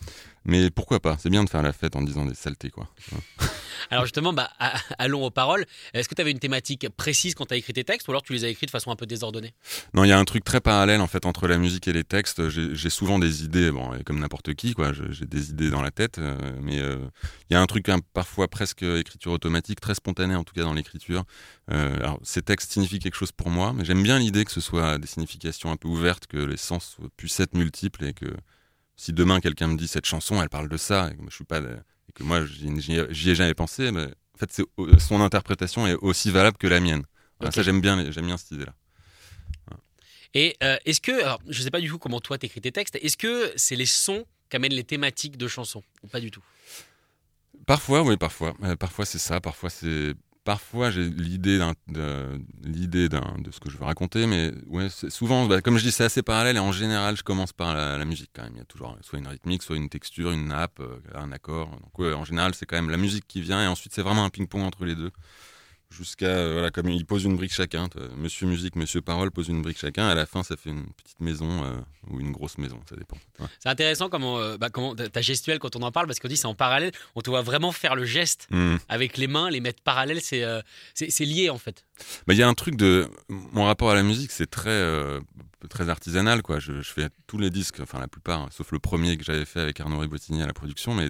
Mais 0.45 0.69
pourquoi 0.69 0.99
pas? 1.01 1.17
C'est 1.19 1.29
bien 1.29 1.43
de 1.43 1.49
faire 1.49 1.61
la 1.63 1.73
fête 1.73 1.95
en 1.97 2.01
disant 2.01 2.25
des 2.25 2.35
saletés, 2.35 2.69
quoi. 2.69 2.87
Alors 3.89 4.05
justement, 4.05 4.33
bah, 4.33 4.51
allons 4.97 5.25
aux 5.25 5.31
paroles. 5.31 5.65
Est-ce 5.93 6.09
que 6.09 6.15
tu 6.15 6.21
avais 6.21 6.31
une 6.31 6.39
thématique 6.39 6.87
précise 6.89 7.35
quand 7.35 7.45
tu 7.45 7.53
as 7.53 7.57
écrit 7.57 7.73
tes 7.73 7.83
textes 7.83 8.07
ou 8.07 8.11
alors 8.11 8.23
tu 8.23 8.33
les 8.33 8.45
as 8.45 8.49
écrits 8.49 8.65
de 8.65 8.71
façon 8.71 8.91
un 8.91 8.95
peu 8.95 9.05
désordonnée? 9.05 9.53
Non, 9.93 10.03
il 10.03 10.09
y 10.09 10.11
a 10.11 10.19
un 10.19 10.25
truc 10.25 10.43
très 10.43 10.61
parallèle 10.61 11.01
en 11.01 11.07
fait 11.07 11.25
entre 11.25 11.47
la 11.47 11.57
musique 11.57 11.87
et 11.87 11.93
les 11.93 12.03
textes. 12.03 12.49
J'ai 12.49 12.89
souvent 12.89 13.19
des 13.19 13.43
idées, 13.43 13.71
bon, 13.71 13.91
comme 14.05 14.19
n'importe 14.19 14.53
qui, 14.53 14.73
quoi. 14.73 14.91
J'ai 14.93 15.25
des 15.25 15.49
idées 15.49 15.69
dans 15.69 15.81
la 15.81 15.91
tête, 15.91 16.17
euh, 16.17 16.37
mais 16.61 16.79
euh, 16.79 16.97
il 17.49 17.53
y 17.53 17.55
a 17.55 17.61
un 17.61 17.65
truc 17.65 17.89
hein, 17.89 17.99
parfois 18.13 18.47
presque 18.47 18.83
écriture 18.83 19.31
automatique, 19.31 19.79
très 19.79 19.95
spontané 19.95 20.35
en 20.35 20.43
tout 20.43 20.53
cas 20.53 20.63
dans 20.63 20.73
l'écriture. 20.73 21.23
Euh, 21.71 21.95
alors, 21.97 22.19
ces 22.23 22.41
textes 22.41 22.71
signifient 22.71 22.99
quelque 22.99 23.15
chose 23.15 23.31
pour 23.31 23.49
moi, 23.49 23.73
mais 23.73 23.85
j'aime 23.85 24.03
bien 24.03 24.19
l'idée 24.19 24.45
que 24.45 24.51
ce 24.51 24.61
soit 24.61 24.97
des 24.97 25.07
significations 25.07 25.71
un 25.71 25.77
peu 25.77 25.87
ouvertes, 25.87 26.27
que 26.27 26.37
les 26.37 26.57
sens 26.57 26.97
puissent 27.17 27.39
être 27.39 27.55
multiples 27.55 28.05
et 28.05 28.13
que 28.13 28.27
si 28.95 29.13
demain 29.13 29.39
quelqu'un 29.39 29.67
me 29.67 29.77
dit 29.77 29.87
cette 29.87 30.05
chanson, 30.05 30.41
elle 30.41 30.49
parle 30.49 30.69
de 30.69 30.77
ça, 30.77 31.11
et 31.11 31.15
que 31.15 31.21
je 31.29 31.35
suis 31.35 31.45
pas, 31.45 31.61
que 32.17 32.23
moi 32.23 32.45
j'y 32.45 32.93
ai- 32.95 33.35
jamais 33.35 33.53
pensé, 33.53 33.91
mais 33.91 34.05
en 34.05 34.37
fait, 34.37 34.61
son 34.99 35.21
interprétation 35.21 35.87
est 35.87 35.95
aussi 35.95 36.31
valable 36.31 36.57
que 36.57 36.67
la 36.67 36.79
mienne. 36.79 37.03
Voilà. 37.39 37.51
Ça, 37.51 37.63
j'aime 37.63 37.81
bien, 37.81 38.11
j'aime 38.11 38.25
bien 38.25 38.37
cette 38.37 38.51
idée-là. 38.51 38.73
Et 40.33 40.55
euh, 40.63 40.77
est-ce 40.85 40.99
que, 41.01 41.11
alors 41.23 41.39
je 41.47 41.61
sais 41.61 41.71
pas 41.71 41.79
du 41.79 41.91
coup 41.91 41.97
comment 41.97 42.19
toi 42.19 42.37
t'écris 42.37 42.61
tes 42.61 42.71
textes, 42.71 42.97
est-ce 43.01 43.17
que 43.17 43.53
c'est 43.55 43.75
les 43.75 43.85
sons 43.85 44.25
qu'amènent 44.49 44.73
les 44.73 44.83
thématiques 44.83 45.37
de 45.37 45.47
chansons 45.47 45.83
ou 46.03 46.07
pas 46.07 46.19
du 46.19 46.31
tout? 46.31 46.43
Parfois, 47.65 48.01
oui, 48.03 48.17
parfois. 48.17 48.55
Euh, 48.63 48.75
parfois, 48.75 49.05
c'est 49.05 49.19
ça. 49.19 49.41
Parfois, 49.41 49.69
c'est. 49.69 50.13
Parfois, 50.47 50.91
j'ai 50.91 51.03
l'idée 51.03 51.59
de, 51.89 53.51
ce 53.51 53.59
que 53.59 53.69
je 53.69 53.77
veux 53.77 53.83
raconter, 53.83 54.27
mais 54.27 54.53
souvent, 55.09 55.45
bah, 55.45 55.59
comme 55.61 55.77
je 55.77 55.83
dis, 55.83 55.91
c'est 55.91 56.05
assez 56.05 56.23
parallèle. 56.23 56.55
Et 56.55 56.59
en 56.59 56.71
général, 56.71 57.17
je 57.17 57.23
commence 57.23 57.51
par 57.51 57.75
la, 57.75 58.05
musique 58.05 58.29
quand. 58.33 58.47
Il 58.53 58.57
y 58.57 58.61
a 58.61 58.63
toujours 58.63 58.97
soit 59.01 59.19
une 59.19 59.27
rythmique, 59.27 59.61
soit 59.61 59.75
une 59.75 59.89
texture, 59.89 60.31
une 60.31 60.47
nappe, 60.47 60.79
euh, 60.79 60.99
un 61.15 61.33
accord. 61.33 61.77
En 61.99 62.23
général, 62.23 62.55
c'est 62.55 62.65
quand 62.65 62.77
même 62.77 62.89
la 62.89 62.95
musique 62.95 63.27
qui 63.27 63.41
vient, 63.41 63.61
et 63.61 63.67
ensuite, 63.67 63.93
c'est 63.93 64.01
vraiment 64.01 64.23
un 64.23 64.29
ping-pong 64.29 64.61
entre 64.61 64.85
les 64.85 64.95
deux. 64.95 65.11
Jusqu'à, 65.89 66.25
euh, 66.25 66.53
voilà, 66.53 66.69
comme 66.69 66.89
ils 66.89 67.05
posent 67.05 67.23
une 67.23 67.37
brique 67.37 67.53
chacun. 67.53 67.87
Monsieur 68.17 68.45
musique, 68.45 68.75
Monsieur 68.75 69.01
parole 69.01 69.31
pose 69.31 69.47
une 69.47 69.61
brique 69.61 69.79
chacun. 69.79 70.07
À 70.07 70.15
la 70.15 70.25
fin, 70.25 70.43
ça 70.43 70.57
fait 70.57 70.69
une 70.69 70.85
petite 70.91 71.19
maison 71.21 71.63
euh, 71.63 71.77
ou 72.09 72.19
une 72.19 72.31
grosse 72.33 72.57
maison, 72.57 72.79
ça 72.89 72.97
dépend. 72.97 73.15
Ouais. 73.39 73.47
C'est 73.59 73.69
intéressant 73.69 74.09
comment, 74.09 74.37
euh, 74.37 74.57
bah, 74.57 74.69
comment 74.69 74.95
ta 74.95 75.21
gestuelle 75.21 75.59
quand 75.59 75.77
on 75.77 75.81
en 75.83 75.91
parle 75.93 76.07
parce 76.07 76.19
qu'on 76.19 76.27
dit 76.27 76.35
c'est 76.35 76.45
en 76.45 76.55
parallèle, 76.55 76.91
on 77.15 77.21
te 77.21 77.29
voit 77.29 77.41
vraiment 77.41 77.71
faire 77.71 77.95
le 77.95 78.03
geste 78.05 78.47
Hmm. 78.51 78.75
avec 78.89 79.17
les 79.17 79.27
mains, 79.27 79.49
les 79.49 79.61
mettre 79.61 79.81
parallèles, 79.81 80.21
c'est 80.21 80.43
euh, 80.43 80.61
c'est 80.93 81.25
lié 81.25 81.49
en 81.49 81.57
fait. 81.57 81.85
Bah, 82.27 82.33
il 82.33 82.37
y 82.37 82.43
a 82.43 82.47
un 82.47 82.53
truc 82.53 82.75
de 82.75 83.09
mon 83.29 83.63
rapport 83.63 83.89
à 83.89 83.95
la 83.95 84.03
musique, 84.03 84.31
c'est 84.31 84.49
très 84.49 84.83
très 85.69 85.89
artisanal 85.89 86.43
quoi. 86.43 86.59
Je, 86.59 86.81
je 86.81 86.91
fais 86.91 87.09
tous 87.27 87.37
les 87.37 87.49
disques, 87.49 87.79
enfin 87.79 87.99
la 87.99 88.07
plupart, 88.07 88.51
sauf 88.51 88.71
le 88.71 88.79
premier 88.79 89.17
que 89.17 89.23
j'avais 89.23 89.45
fait 89.45 89.61
avec 89.61 89.79
Arnaud 89.79 89.99
Ribottini 89.99 90.43
à 90.43 90.47
la 90.47 90.53
production, 90.53 90.93
mais 90.93 91.09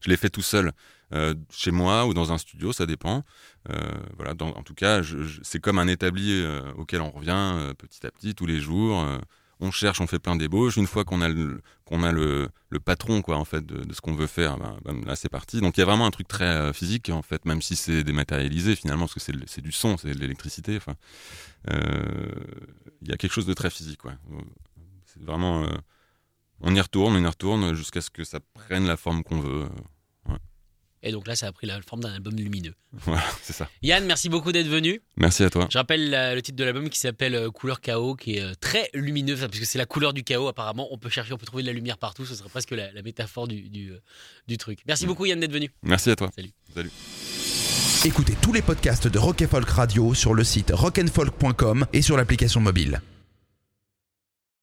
je 0.00 0.10
l'ai 0.10 0.16
fait 0.16 0.30
tout 0.30 0.42
seul, 0.42 0.72
euh, 1.12 1.34
chez 1.50 1.70
moi 1.70 2.06
ou 2.06 2.14
dans 2.14 2.32
un 2.32 2.38
studio, 2.38 2.72
ça 2.72 2.86
dépend. 2.86 3.24
Euh, 3.70 3.78
voilà, 4.16 4.32
en 4.40 4.62
tout 4.62 4.74
cas, 4.74 5.00
c'est 5.42 5.60
comme 5.60 5.78
un 5.78 5.86
établi 5.86 6.42
euh, 6.42 6.60
auquel 6.76 7.00
on 7.02 7.10
revient 7.10 7.72
petit 7.78 8.06
à 8.06 8.10
petit 8.10 8.34
tous 8.34 8.46
les 8.46 8.60
jours. 8.60 9.04
on 9.60 9.70
cherche, 9.70 10.00
on 10.00 10.06
fait 10.06 10.18
plein 10.18 10.36
d'ébauches. 10.36 10.76
Une 10.76 10.86
fois 10.86 11.04
qu'on 11.04 11.20
a 11.20 11.28
le, 11.28 11.60
qu'on 11.84 12.02
a 12.02 12.12
le, 12.12 12.50
patron 12.84 13.22
quoi 13.22 13.36
en 13.36 13.44
fait 13.44 13.64
de, 13.64 13.92
ce 13.92 14.00
qu'on 14.00 14.14
veut 14.14 14.26
faire, 14.26 14.58
ben, 14.58 14.76
ben, 14.84 15.04
là 15.06 15.14
c'est 15.14 15.28
parti. 15.28 15.60
Donc 15.60 15.76
il 15.76 15.80
y 15.80 15.82
a 15.82 15.86
vraiment 15.86 16.06
un 16.06 16.10
truc 16.10 16.26
très 16.26 16.72
physique 16.72 17.10
en 17.10 17.22
fait, 17.22 17.44
même 17.44 17.62
si 17.62 17.76
c'est 17.76 18.02
dématérialisé 18.02 18.74
finalement 18.74 19.06
parce 19.06 19.14
que 19.14 19.32
c'est 19.46 19.60
du 19.60 19.72
son, 19.72 19.96
c'est 19.96 20.12
de 20.12 20.18
l'électricité. 20.18 20.80
Il 21.68 23.08
y 23.08 23.12
a 23.12 23.16
quelque 23.16 23.32
chose 23.32 23.46
de 23.46 23.54
très 23.54 23.70
physique. 23.70 24.04
Ouais. 24.04 24.16
C'est 25.06 25.22
vraiment, 25.22 25.64
on 26.64 26.74
y 26.74 26.80
retourne, 26.80 27.14
on 27.14 27.22
y 27.22 27.26
retourne 27.28 27.74
jusqu'à 27.74 28.00
ce 28.00 28.10
que 28.10 28.24
ça 28.24 28.40
prenne 28.54 28.86
la 28.86 28.96
forme 28.96 29.22
qu'on 29.22 29.38
veut. 29.40 29.68
Et 31.06 31.12
donc 31.12 31.26
là, 31.26 31.36
ça 31.36 31.48
a 31.48 31.52
pris 31.52 31.66
la 31.66 31.82
forme 31.82 32.00
d'un 32.02 32.14
album 32.14 32.34
lumineux. 32.34 32.72
Voilà, 33.04 33.22
c'est 33.42 33.52
ça. 33.52 33.68
Yann, 33.82 34.06
merci 34.06 34.30
beaucoup 34.30 34.52
d'être 34.52 34.68
venu. 34.68 35.02
Merci 35.18 35.42
à 35.44 35.50
toi. 35.50 35.68
Je 35.70 35.76
rappelle 35.76 36.08
la- 36.08 36.34
le 36.34 36.40
titre 36.40 36.56
de 36.56 36.64
l'album 36.64 36.88
qui 36.88 36.98
s'appelle 36.98 37.34
euh, 37.34 37.50
Couleur 37.50 37.82
Chaos, 37.82 38.14
qui 38.16 38.36
est 38.36 38.40
euh, 38.40 38.54
très 38.58 38.88
lumineux, 38.94 39.36
parce 39.36 39.58
que 39.58 39.66
c'est 39.66 39.76
la 39.76 39.84
couleur 39.84 40.14
du 40.14 40.24
chaos 40.24 40.48
apparemment. 40.48 40.88
On 40.92 40.96
peut 40.96 41.10
chercher, 41.10 41.34
on 41.34 41.36
peut 41.36 41.44
trouver 41.44 41.62
de 41.62 41.66
la 41.68 41.74
lumière 41.74 41.98
partout. 41.98 42.24
Ce 42.24 42.34
serait 42.34 42.48
presque 42.48 42.70
la, 42.70 42.90
la 42.90 43.02
métaphore 43.02 43.46
du, 43.48 43.68
du, 43.68 43.90
euh, 43.90 44.00
du 44.48 44.56
truc. 44.56 44.78
Merci 44.86 45.04
beaucoup 45.04 45.26
Yann 45.26 45.38
d'être 45.38 45.52
venu. 45.52 45.70
Merci 45.82 46.08
à 46.10 46.16
toi. 46.16 46.30
Salut. 46.34 46.52
Salut. 46.74 46.90
Écoutez 48.06 48.34
tous 48.40 48.54
les 48.54 48.62
podcasts 48.62 49.06
de 49.06 49.18
Rock 49.18 49.42
and 49.42 49.48
Folk 49.48 49.68
Radio 49.68 50.14
sur 50.14 50.32
le 50.32 50.42
site 50.42 50.70
rockandfolk.com 50.74 51.84
et 51.92 52.00
sur 52.00 52.16
l'application 52.16 52.60
mobile. 52.62 53.02